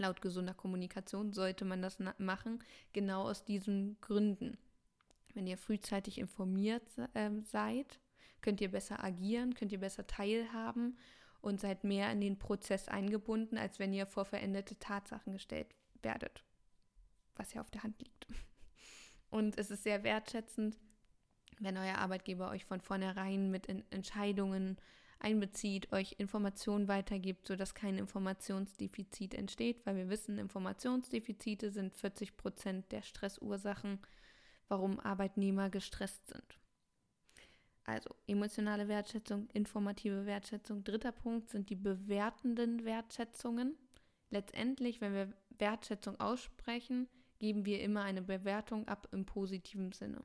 Laut 0.00 0.22
gesunder 0.22 0.54
Kommunikation 0.54 1.34
sollte 1.34 1.66
man 1.66 1.82
das 1.82 1.98
machen, 2.16 2.64
genau 2.94 3.24
aus 3.28 3.44
diesen 3.44 4.00
Gründen. 4.00 4.56
Wenn 5.34 5.46
ihr 5.46 5.58
frühzeitig 5.58 6.16
informiert 6.16 6.88
äh, 7.12 7.30
seid, 7.42 8.00
könnt 8.40 8.62
ihr 8.62 8.70
besser 8.70 9.04
agieren, 9.04 9.52
könnt 9.52 9.72
ihr 9.72 9.80
besser 9.80 10.06
teilhaben 10.06 10.96
und 11.42 11.60
seid 11.60 11.84
mehr 11.84 12.10
in 12.12 12.22
den 12.22 12.38
Prozess 12.38 12.88
eingebunden, 12.88 13.58
als 13.58 13.78
wenn 13.78 13.92
ihr 13.92 14.06
vor 14.06 14.24
veränderte 14.24 14.78
Tatsachen 14.78 15.34
gestellt 15.34 15.68
werdet, 16.02 16.44
was 17.36 17.52
ja 17.52 17.60
auf 17.60 17.70
der 17.70 17.82
Hand 17.82 18.00
liegt. 18.00 18.26
Und 19.30 19.58
es 19.58 19.70
ist 19.70 19.84
sehr 19.84 20.02
wertschätzend, 20.02 20.78
wenn 21.58 21.76
euer 21.76 21.98
Arbeitgeber 21.98 22.48
euch 22.50 22.64
von 22.64 22.80
vornherein 22.80 23.50
mit 23.50 23.68
Entscheidungen 23.92 24.78
einbezieht, 25.20 25.92
euch 25.92 26.16
Informationen 26.18 26.88
weitergibt, 26.88 27.46
sodass 27.46 27.74
kein 27.74 27.98
Informationsdefizit 27.98 29.34
entsteht, 29.34 29.84
weil 29.86 29.96
wir 29.96 30.08
wissen, 30.08 30.38
Informationsdefizite 30.38 31.70
sind 31.70 31.94
40 31.94 32.36
Prozent 32.36 32.90
der 32.90 33.02
Stressursachen, 33.02 34.00
warum 34.68 34.98
Arbeitnehmer 34.98 35.70
gestresst 35.70 36.28
sind. 36.28 36.58
Also 37.84 38.10
emotionale 38.26 38.88
Wertschätzung, 38.88 39.48
informative 39.52 40.24
Wertschätzung. 40.26 40.84
Dritter 40.84 41.12
Punkt 41.12 41.50
sind 41.50 41.70
die 41.70 41.76
bewertenden 41.76 42.84
Wertschätzungen. 42.84 43.76
Letztendlich, 44.30 45.00
wenn 45.00 45.12
wir 45.12 45.32
Wertschätzung 45.58 46.18
aussprechen, 46.20 47.08
geben 47.38 47.64
wir 47.64 47.80
immer 47.80 48.02
eine 48.02 48.22
Bewertung 48.22 48.86
ab 48.86 49.08
im 49.12 49.26
positiven 49.26 49.92
Sinne. 49.92 50.22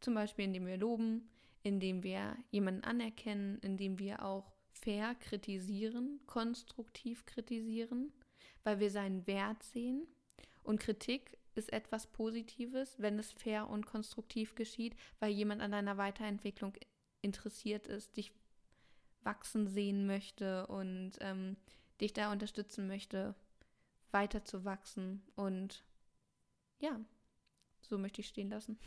Zum 0.00 0.14
Beispiel, 0.14 0.44
indem 0.44 0.66
wir 0.66 0.76
loben, 0.76 1.30
indem 1.62 2.02
wir 2.02 2.36
jemanden 2.50 2.84
anerkennen, 2.84 3.58
indem 3.60 3.98
wir 3.98 4.24
auch 4.24 4.52
fair 4.72 5.14
kritisieren, 5.14 6.20
konstruktiv 6.26 7.26
kritisieren, 7.26 8.12
weil 8.64 8.80
wir 8.80 8.90
seinen 8.90 9.26
Wert 9.26 9.62
sehen. 9.62 10.06
Und 10.62 10.80
Kritik 10.80 11.36
ist 11.54 11.72
etwas 11.72 12.06
Positives, 12.06 12.96
wenn 12.98 13.18
es 13.18 13.32
fair 13.32 13.68
und 13.68 13.86
konstruktiv 13.86 14.54
geschieht, 14.54 14.94
weil 15.18 15.32
jemand 15.32 15.60
an 15.60 15.72
deiner 15.72 15.96
Weiterentwicklung 15.96 16.74
interessiert 17.22 17.86
ist, 17.86 18.16
dich 18.16 18.32
wachsen 19.22 19.66
sehen 19.66 20.06
möchte 20.06 20.66
und 20.68 21.12
ähm, 21.20 21.56
dich 22.00 22.12
da 22.12 22.32
unterstützen 22.32 22.86
möchte, 22.86 23.34
weiter 24.10 24.44
zu 24.44 24.64
wachsen. 24.64 25.22
Und 25.36 25.84
ja, 26.78 26.98
so 27.82 27.98
möchte 27.98 28.22
ich 28.22 28.28
stehen 28.28 28.50
lassen. 28.50 28.78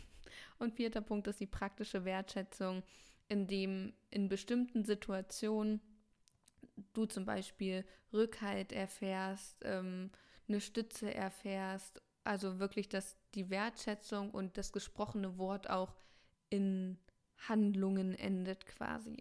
Und 0.59 0.73
vierter 0.73 1.01
Punkt 1.01 1.27
ist 1.27 1.39
die 1.39 1.47
praktische 1.47 2.05
Wertschätzung, 2.05 2.83
in 3.29 3.47
dem 3.47 3.93
in 4.09 4.29
bestimmten 4.29 4.83
Situationen 4.83 5.81
du 6.93 7.05
zum 7.05 7.25
Beispiel 7.25 7.85
Rückhalt 8.11 8.71
erfährst, 8.71 9.57
ähm, 9.63 10.11
eine 10.47 10.59
Stütze 10.59 11.13
erfährst, 11.13 12.01
also 12.23 12.59
wirklich, 12.59 12.89
dass 12.89 13.17
die 13.35 13.49
Wertschätzung 13.49 14.31
und 14.31 14.57
das 14.57 14.71
gesprochene 14.71 15.37
Wort 15.37 15.69
auch 15.69 15.95
in 16.49 16.97
Handlungen 17.47 18.15
endet 18.15 18.65
quasi. 18.65 19.17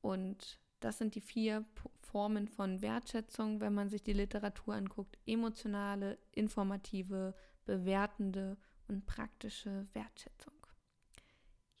Und 0.00 0.60
das 0.80 0.98
sind 0.98 1.14
die 1.14 1.20
vier 1.20 1.64
Formen 2.00 2.48
von 2.48 2.82
Wertschätzung, 2.82 3.60
wenn 3.60 3.74
man 3.74 3.88
sich 3.88 4.02
die 4.02 4.12
Literatur 4.12 4.74
anguckt. 4.74 5.18
Emotionale, 5.26 6.18
informative, 6.32 7.34
bewertende 7.64 8.56
und 8.88 9.06
praktische 9.06 9.86
Wertschätzung. 9.92 10.54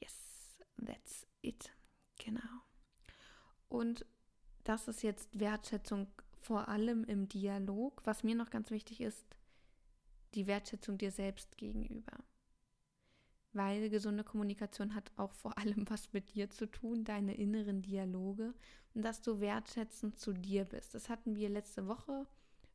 Yes, 0.00 0.58
that's 0.84 1.26
it. 1.42 1.72
Genau. 2.18 2.40
Und 3.68 4.06
das 4.64 4.88
ist 4.88 5.02
jetzt 5.02 5.38
Wertschätzung 5.38 6.08
vor 6.40 6.68
allem 6.68 7.04
im 7.04 7.28
Dialog. 7.28 8.00
Was 8.04 8.22
mir 8.22 8.34
noch 8.34 8.50
ganz 8.50 8.70
wichtig 8.70 9.00
ist, 9.00 9.36
die 10.34 10.46
Wertschätzung 10.46 10.98
dir 10.98 11.10
selbst 11.10 11.56
gegenüber. 11.56 12.12
Weil 13.52 13.88
gesunde 13.88 14.24
Kommunikation 14.24 14.94
hat 14.94 15.12
auch 15.16 15.32
vor 15.32 15.56
allem 15.58 15.84
was 15.90 16.12
mit 16.12 16.34
dir 16.34 16.50
zu 16.50 16.66
tun, 16.66 17.04
deine 17.04 17.34
inneren 17.34 17.82
Dialoge 17.82 18.54
und 18.94 19.02
dass 19.02 19.22
du 19.22 19.40
wertschätzend 19.40 20.18
zu 20.18 20.32
dir 20.32 20.64
bist. 20.64 20.94
Das 20.94 21.08
hatten 21.08 21.36
wir 21.36 21.48
letzte 21.48 21.86
Woche 21.86 22.26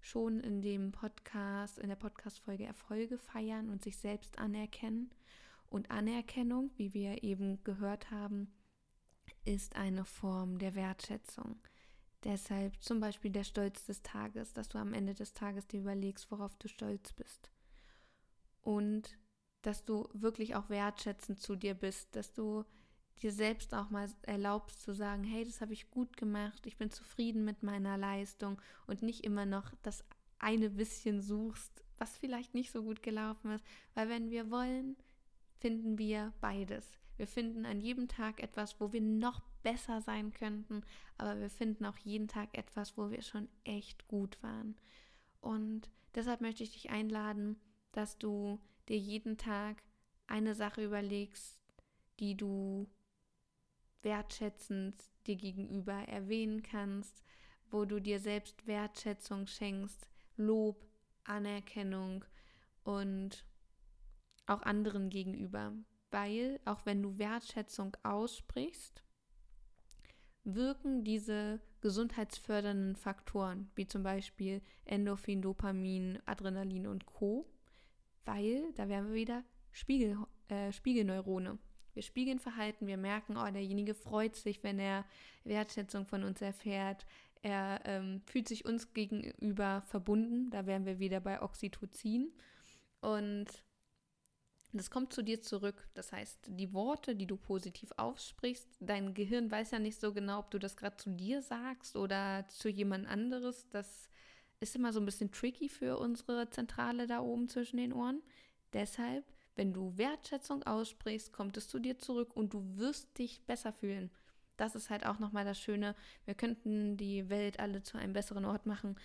schon 0.02 0.40
in 0.40 0.62
dem 0.62 0.92
Podcast, 0.92 1.80
in 1.80 1.90
der 1.90 1.96
Podcast-Folge 1.96 2.66
Erfolge 2.66 3.18
feiern 3.18 3.70
und 3.70 3.84
sich 3.84 3.98
selbst 3.98 4.40
anerkennen. 4.40 5.12
Und 5.70 5.92
Anerkennung, 5.92 6.72
wie 6.78 6.94
wir 6.94 7.24
eben 7.24 7.64
gehört 7.64 8.10
haben, 8.12 8.52
ist 9.46 9.76
eine 9.76 10.06
Form 10.06 10.58
der 10.58 10.76
Wertschätzung. 10.76 11.60
Deshalb 12.24 12.82
zum 12.82 13.00
Beispiel 13.00 13.32
der 13.32 13.44
Stolz 13.44 13.86
des 13.86 14.02
Tages, 14.02 14.54
dass 14.54 14.68
du 14.68 14.78
am 14.78 14.94
Ende 14.94 15.14
des 15.14 15.34
Tages 15.34 15.68
dir 15.68 15.80
überlegst, 15.80 16.30
worauf 16.32 16.56
du 16.56 16.68
stolz 16.68 17.14
bist. 17.14 17.52
Und 18.62 19.18
dass 19.62 19.86
du 19.86 20.08
wirklich 20.14 20.56
auch 20.56 20.70
wertschätzend 20.70 21.40
zu 21.40 21.56
dir 21.56 21.74
bist, 21.74 22.16
dass 22.16 22.34
du 22.34 22.66
dir 23.20 23.32
selbst 23.32 23.74
auch 23.74 23.90
mal 23.90 24.10
erlaubst 24.24 24.82
zu 24.82 24.94
sagen, 24.94 25.24
hey, 25.24 25.46
das 25.46 25.62
habe 25.62 25.74
ich 25.74 25.92
gut 25.92 26.18
gemacht, 26.18 26.66
ich 26.66 26.78
bin 26.78 26.90
zufrieden 26.90 27.46
mit 27.46 27.64
meiner 27.64 27.98
Leistung 27.98 28.62
und 28.88 29.02
nicht 29.02 29.24
immer 29.24 29.46
noch 29.46 29.74
das 29.84 30.04
eine 30.40 30.70
bisschen 30.70 31.22
suchst, 31.22 31.84
was 31.98 32.18
vielleicht 32.18 32.54
nicht 32.54 32.72
so 32.72 32.84
gut 32.84 33.04
gelaufen 33.04 33.52
ist, 33.52 33.66
weil 33.94 34.10
wenn 34.10 34.30
wir 34.30 34.50
wollen, 34.50 34.96
finden 35.60 35.98
wir 35.98 36.34
beides. 36.40 36.98
Wir 37.18 37.28
finden 37.28 37.66
an 37.66 37.82
jedem 37.82 38.08
Tag 38.08 38.42
etwas, 38.42 38.80
wo 38.80 38.94
wir 38.94 39.02
noch 39.02 39.42
besser 39.62 40.00
sein 40.00 40.32
könnten, 40.32 40.84
aber 41.18 41.38
wir 41.40 41.50
finden 41.50 41.86
auch 41.86 41.98
jeden 41.98 42.30
Tag 42.30 42.58
etwas, 42.58 42.98
wo 42.98 43.12
wir 43.12 43.22
schon 43.22 43.50
echt 43.66 44.08
gut 44.08 44.42
waren. 44.42 44.78
Und 45.42 45.90
deshalb 46.16 46.40
möchte 46.40 46.64
ich 46.64 46.72
dich 46.72 46.90
einladen, 46.90 47.60
dass 47.92 48.18
du 48.18 48.60
dir 48.88 48.98
jeden 48.98 49.38
Tag 49.38 49.84
eine 50.28 50.56
Sache 50.56 50.84
überlegst, 50.84 51.60
die 52.20 52.38
du 52.38 52.88
wertschätzend 54.02 54.96
dir 55.28 55.36
gegenüber 55.36 55.94
erwähnen 56.08 56.64
kannst, 56.64 57.24
wo 57.70 57.86
du 57.86 58.00
dir 58.00 58.20
selbst 58.20 58.66
Wertschätzung 58.68 59.48
schenkst, 59.48 60.08
Lob, 60.38 60.86
Anerkennung 61.24 62.26
und 62.84 63.46
auch 64.48 64.62
anderen 64.64 65.10
gegenüber. 65.10 65.74
Weil 66.12 66.60
auch 66.66 66.86
wenn 66.86 67.04
du 67.04 67.20
Wertschätzung 67.20 67.96
aussprichst, 68.04 69.04
wirken 70.44 71.04
diese 71.04 71.60
gesundheitsfördernden 71.82 72.96
Faktoren, 72.96 73.70
wie 73.76 73.86
zum 73.86 74.04
Beispiel 74.04 74.62
Endorphin, 74.86 75.42
Dopamin, 75.42 76.20
Adrenalin 76.26 76.88
und 76.88 77.06
Co., 77.06 77.48
weil 78.26 78.72
da 78.74 78.88
wären 78.90 79.08
wir 79.08 79.14
wieder 79.14 79.44
Spiegel, 79.72 80.18
äh, 80.50 80.72
Spiegelneurone. 80.72 81.58
Wir 81.94 82.04
spiegeln 82.04 82.40
Verhalten, 82.40 82.88
wir 82.88 82.98
merken, 82.98 83.38
oh, 83.38 83.52
derjenige 83.52 83.94
freut 83.94 84.36
sich, 84.36 84.64
wenn 84.64 84.80
er 84.80 85.06
Wertschätzung 85.44 86.06
von 86.06 86.24
uns 86.24 86.42
erfährt. 86.42 87.06
Er 87.42 87.82
ähm, 87.86 88.22
fühlt 88.26 88.48
sich 88.48 88.66
uns 88.66 88.94
gegenüber 88.94 89.82
verbunden. 89.88 90.50
Da 90.50 90.66
wären 90.66 90.86
wir 90.86 91.00
wieder 91.00 91.20
bei 91.20 91.42
Oxytocin. 91.42 92.32
Und 93.02 93.48
das 94.72 94.92
kommt 94.92 95.14
zu 95.14 95.24
dir 95.24 95.42
zurück. 95.42 95.88
Das 95.94 96.12
heißt, 96.12 96.48
die 96.48 96.74
Worte, 96.74 97.16
die 97.16 97.26
du 97.26 97.38
positiv 97.38 97.92
aussprichst, 97.98 98.68
dein 98.80 99.14
Gehirn 99.14 99.50
weiß 99.50 99.72
ja 99.72 99.80
nicht 99.80 100.00
so 100.00 100.14
genau, 100.14 100.40
ob 100.40 100.52
du 100.52 100.60
das 100.60 100.78
gerade 100.78 100.98
zu 100.98 101.10
dir 101.10 101.42
sagst 101.42 101.96
oder 101.96 102.46
zu 102.50 102.70
jemand 102.70 103.08
anderes. 103.08 103.68
Das 103.70 104.10
ist 104.60 104.76
immer 104.76 104.94
so 104.94 105.00
ein 105.00 105.06
bisschen 105.06 105.32
tricky 105.32 105.70
für 105.70 105.98
unsere 105.98 106.50
Zentrale 106.50 107.08
da 107.08 107.22
oben 107.22 107.48
zwischen 107.48 107.78
den 107.78 107.94
Ohren. 107.94 108.22
Deshalb 108.74 109.26
wenn 109.60 109.74
du 109.74 109.98
Wertschätzung 109.98 110.64
aussprichst, 110.64 111.34
kommt 111.34 111.58
es 111.58 111.68
zu 111.68 111.80
dir 111.80 112.00
zurück 112.00 112.34
und 112.34 112.54
du 112.54 112.78
wirst 112.78 113.20
dich 113.20 113.46
besser 113.46 113.74
fühlen. 113.74 114.10
Das 114.56 114.74
ist 114.74 114.90
halt 114.90 115.06
auch 115.06 115.20
nochmal 115.20 115.44
das 115.44 115.60
Schöne. 115.60 115.98
Wir 116.24 116.34
könnten 116.34 116.96
die 116.96 117.28
Welt 117.30 117.60
alle 117.60 117.84
zu 117.84 117.98
einem 117.98 118.14
besseren 118.14 118.46
Ort 118.46 118.66
machen. 118.66 118.96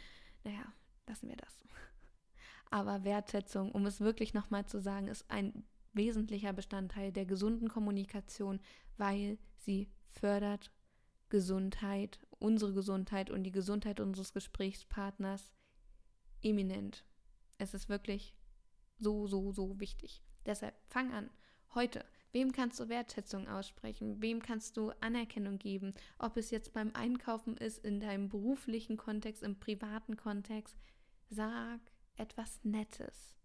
Naja, 0.44 0.72
lassen 1.08 1.28
wir 1.28 1.34
das. 1.34 1.58
Aber 2.70 3.02
Wertschätzung, 3.02 3.72
um 3.72 3.84
es 3.84 4.00
wirklich 4.00 4.32
nochmal 4.32 4.64
zu 4.64 4.80
sagen, 4.80 5.08
ist 5.08 5.28
ein 5.28 5.64
wesentlicher 5.92 6.52
Bestandteil 6.52 7.10
der 7.10 7.26
gesunden 7.26 7.68
Kommunikation, 7.68 8.60
weil 8.96 9.38
sie 9.56 9.90
fördert 10.06 10.70
Gesundheit, 11.30 12.20
unsere 12.38 12.72
Gesundheit 12.74 13.28
und 13.28 13.42
die 13.42 13.50
Gesundheit 13.50 13.98
unseres 13.98 14.32
Gesprächspartners 14.32 15.52
eminent. 16.42 17.04
Es 17.58 17.74
ist 17.74 17.88
wirklich 17.88 18.36
so, 19.00 19.26
so, 19.26 19.50
so 19.50 19.80
wichtig. 19.80 20.23
Deshalb 20.46 20.74
fang 20.88 21.12
an. 21.12 21.30
Heute. 21.74 22.04
Wem 22.34 22.50
kannst 22.50 22.80
du 22.80 22.88
Wertschätzung 22.88 23.46
aussprechen? 23.46 24.20
Wem 24.20 24.42
kannst 24.42 24.76
du 24.76 24.90
Anerkennung 25.00 25.56
geben? 25.56 25.94
Ob 26.18 26.36
es 26.36 26.50
jetzt 26.50 26.72
beim 26.72 26.90
Einkaufen 26.92 27.56
ist, 27.56 27.84
in 27.84 28.00
deinem 28.00 28.28
beruflichen 28.28 28.96
Kontext, 28.96 29.44
im 29.44 29.60
privaten 29.60 30.16
Kontext. 30.16 30.76
Sag 31.30 31.78
etwas 32.16 32.58
Nettes. 32.64 33.36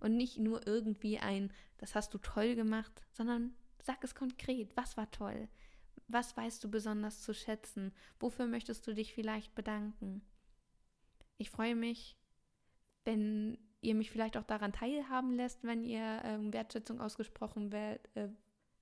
Und 0.00 0.16
nicht 0.16 0.38
nur 0.38 0.66
irgendwie 0.66 1.18
ein, 1.18 1.52
das 1.76 1.94
hast 1.94 2.14
du 2.14 2.18
toll 2.18 2.54
gemacht, 2.54 3.04
sondern 3.10 3.54
sag 3.82 4.02
es 4.02 4.14
konkret. 4.14 4.74
Was 4.78 4.96
war 4.96 5.10
toll? 5.10 5.48
Was 6.06 6.34
weißt 6.34 6.64
du 6.64 6.70
besonders 6.70 7.20
zu 7.20 7.34
schätzen? 7.34 7.92
Wofür 8.18 8.46
möchtest 8.46 8.86
du 8.86 8.94
dich 8.94 9.12
vielleicht 9.12 9.54
bedanken? 9.54 10.22
Ich 11.36 11.50
freue 11.50 11.76
mich, 11.76 12.16
wenn 13.04 13.58
ihr 13.80 13.94
mich 13.94 14.10
vielleicht 14.10 14.36
auch 14.36 14.44
daran 14.44 14.72
teilhaben 14.72 15.32
lässt, 15.32 15.64
wenn 15.64 15.84
ihr 15.84 16.20
ähm, 16.24 16.52
Wertschätzung 16.52 17.00
ausgesprochen 17.00 17.72
werd, 17.72 18.08
äh, 18.16 18.28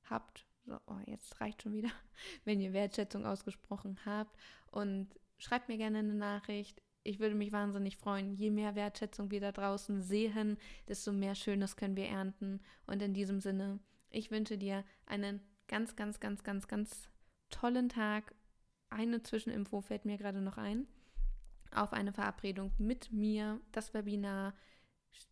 habt. 0.04 0.46
So, 0.64 0.78
oh, 0.87 0.98
jetzt 1.06 1.40
reicht 1.40 1.62
schon 1.62 1.74
wieder. 1.74 1.90
Wenn 2.44 2.61
ihr 2.61 2.72
Wertschätzung 2.72 3.24
ausgesprochen 3.24 3.98
habt 4.04 4.37
und 4.70 5.09
schreibt 5.38 5.68
mir 5.68 5.76
gerne 5.76 5.98
eine 5.98 6.14
Nachricht. 6.14 6.82
Ich 7.04 7.20
würde 7.20 7.37
mich 7.37 7.52
wahnsinnig 7.52 7.96
freuen. 7.96 8.35
Je 8.35 8.50
mehr 8.50 8.74
Wertschätzung 8.74 9.30
wir 9.30 9.40
da 9.40 9.52
draußen 9.52 10.02
sehen, 10.02 10.56
desto 10.88 11.12
mehr 11.12 11.37
Schönes 11.37 11.76
können 11.76 11.96
wir 11.96 12.09
ernten. 12.09 12.61
Und 12.87 13.00
in 13.00 13.14
diesem 13.14 13.40
Sinne, 13.40 13.78
ich 14.11 14.32
wünsche 14.32 14.59
dir 14.59 14.82
einen 15.06 15.40
ganz, 15.68 15.94
ganz, 15.94 16.18
ganz, 16.18 16.42
ganz, 16.42 16.66
ganz 16.66 17.09
tollen 17.50 17.88
Tag. 17.88 18.35
Eine 18.90 19.22
Zwischeninfo 19.22 19.82
fällt 19.82 20.04
mir 20.04 20.18
gerade 20.18 20.40
noch 20.40 20.56
ein. 20.56 20.88
Auf 21.70 21.92
eine 21.92 22.12
Verabredung 22.12 22.72
mit 22.78 23.12
mir, 23.12 23.61
das 23.70 23.94
Webinar 23.94 24.54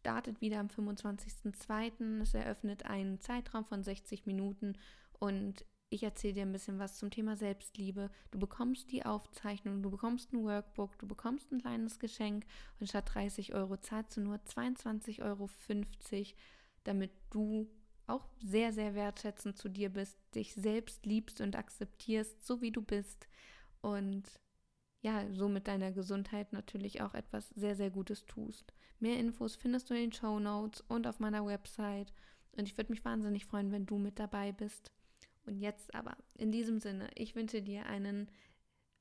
startet 0.01 0.40
wieder 0.40 0.61
am 0.61 0.68
25.02. 0.68 2.20
Es 2.20 2.35
eröffnet 2.35 2.85
einen 2.87 3.20
Zeitraum 3.20 3.64
von 3.64 3.83
60 3.83 4.27
Minuten 4.27 4.79
und 5.18 5.64
ich 5.90 6.03
erzähle 6.03 6.35
dir 6.35 6.42
ein 6.42 6.53
bisschen 6.53 6.79
was 6.79 6.99
zum 6.99 7.11
Thema 7.11 7.37
Selbstliebe. 7.37 8.11
Du 8.31 8.38
bekommst 8.38 8.90
die 8.90 9.05
Aufzeichnung, 9.05 9.83
du 9.83 9.90
bekommst 9.90 10.33
ein 10.33 10.42
Workbook, 10.42 10.99
du 10.99 11.07
bekommst 11.07 11.53
ein 11.53 11.61
kleines 11.61 11.99
Geschenk 11.99 12.47
und 12.81 12.88
statt 12.88 13.11
30 13.14 13.55
Euro 13.55 13.77
zahlst 13.77 14.16
du 14.16 14.20
nur 14.20 14.37
22,50 14.37 15.23
Euro, 15.23 15.49
damit 16.83 17.12
du 17.31 17.70
auch 18.07 18.27
sehr, 18.38 18.73
sehr 18.73 18.94
wertschätzend 18.94 19.57
zu 19.57 19.68
dir 19.68 19.88
bist, 19.88 20.18
dich 20.35 20.55
selbst 20.55 21.07
liebst 21.07 21.40
und 21.40 21.57
akzeptierst, 21.57 22.44
so 22.44 22.61
wie 22.61 22.73
du 22.73 22.83
bist 22.83 23.29
und 23.81 24.25
ja, 25.01 25.31
so 25.33 25.49
mit 25.49 25.68
deiner 25.68 25.92
Gesundheit 25.92 26.53
natürlich 26.53 27.03
auch 27.03 27.14
etwas 27.14 27.51
sehr, 27.51 27.77
sehr 27.77 27.90
Gutes 27.90 28.25
tust. 28.27 28.73
Mehr 29.00 29.18
Infos 29.18 29.57
findest 29.57 29.90
du 29.90 29.94
in 29.94 30.11
den 30.11 30.12
Show 30.12 30.38
Notes 30.38 30.83
und 30.88 31.07
auf 31.07 31.20
meiner 31.20 31.44
Website. 31.44 32.12
Und 32.52 32.68
ich 32.68 32.76
würde 32.76 32.92
mich 32.92 33.04
wahnsinnig 33.04 33.46
freuen, 33.46 33.72
wenn 33.72 33.87
du 33.87 33.98
mit 33.98 34.18
dabei 34.18 34.52
bist. 34.52 34.92
Und 35.46 35.59
jetzt 35.59 35.94
aber, 35.94 36.16
in 36.37 36.52
diesem 36.52 36.80
Sinne, 36.80 37.09
ich 37.14 37.35
wünsche 37.35 37.62
dir 37.62 37.87
einen 37.87 38.30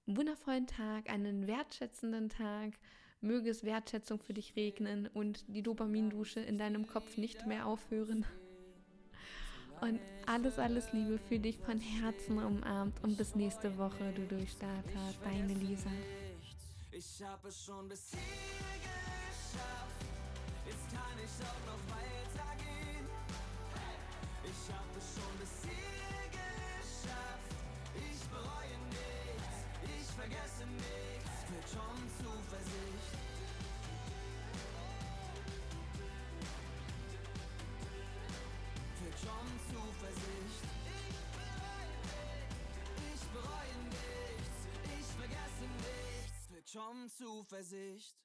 wundervollen 0.06 0.68
Tag, 0.68 1.10
einen 1.10 1.48
wertschätzenden 1.48 2.30
Tag. 2.30 2.74
Möge 3.22 3.50
es 3.50 3.64
Wertschätzung 3.64 4.20
für 4.20 4.34
dich 4.34 4.56
regnen 4.56 5.08
und 5.08 5.46
die 5.48 5.64
Dopamindusche 5.64 6.42
in 6.42 6.58
deinem 6.58 6.86
Kopf 6.86 7.16
nicht 7.16 7.48
mehr 7.48 7.66
aufhören. 7.66 8.26
Und 9.80 10.00
alles, 10.26 10.60
alles 10.60 10.92
Liebe 10.92 11.18
für 11.18 11.40
dich 11.40 11.58
von 11.58 11.80
Herzen 11.80 12.38
umarmt 12.38 13.02
und 13.04 13.18
bis 13.18 13.36
nächste 13.36 13.78
Woche, 13.78 14.14
du 14.14 14.26
Durchstarter, 14.28 15.14
deine 15.24 15.54
Lisa. 15.54 15.92
Ich 16.92 17.24
habe 17.24 17.48
es 17.48 17.66
schon 17.66 17.88
bis 17.88 18.12
hier 18.12 19.03
ich 21.40 21.46
auch 21.46 21.66
noch 21.66 21.84
weitergehen. 21.90 23.08
Ich 24.44 24.74
habe 24.74 25.00
schon 25.02 25.34
bis 25.40 25.54
hier 25.64 26.26
geschafft. 26.30 27.52
Ich 27.96 28.22
bereue 28.30 28.78
nichts, 28.94 29.56
ich 29.82 30.08
vergesse 30.14 30.66
nichts. 30.68 31.36
Wird 31.50 31.68
schon 31.70 31.98
Zuversicht. 32.20 33.14
Wird 39.02 39.18
schon 39.20 39.48
Zuversicht. 39.70 40.64
Ich 43.14 43.24
bereue 43.34 43.78
nichts, 43.90 44.58
ich 45.00 45.08
vergesse 45.18 45.66
nichts. 45.82 46.50
Wird 46.50 46.70
schon 46.70 47.10
Zuversicht. 47.10 48.16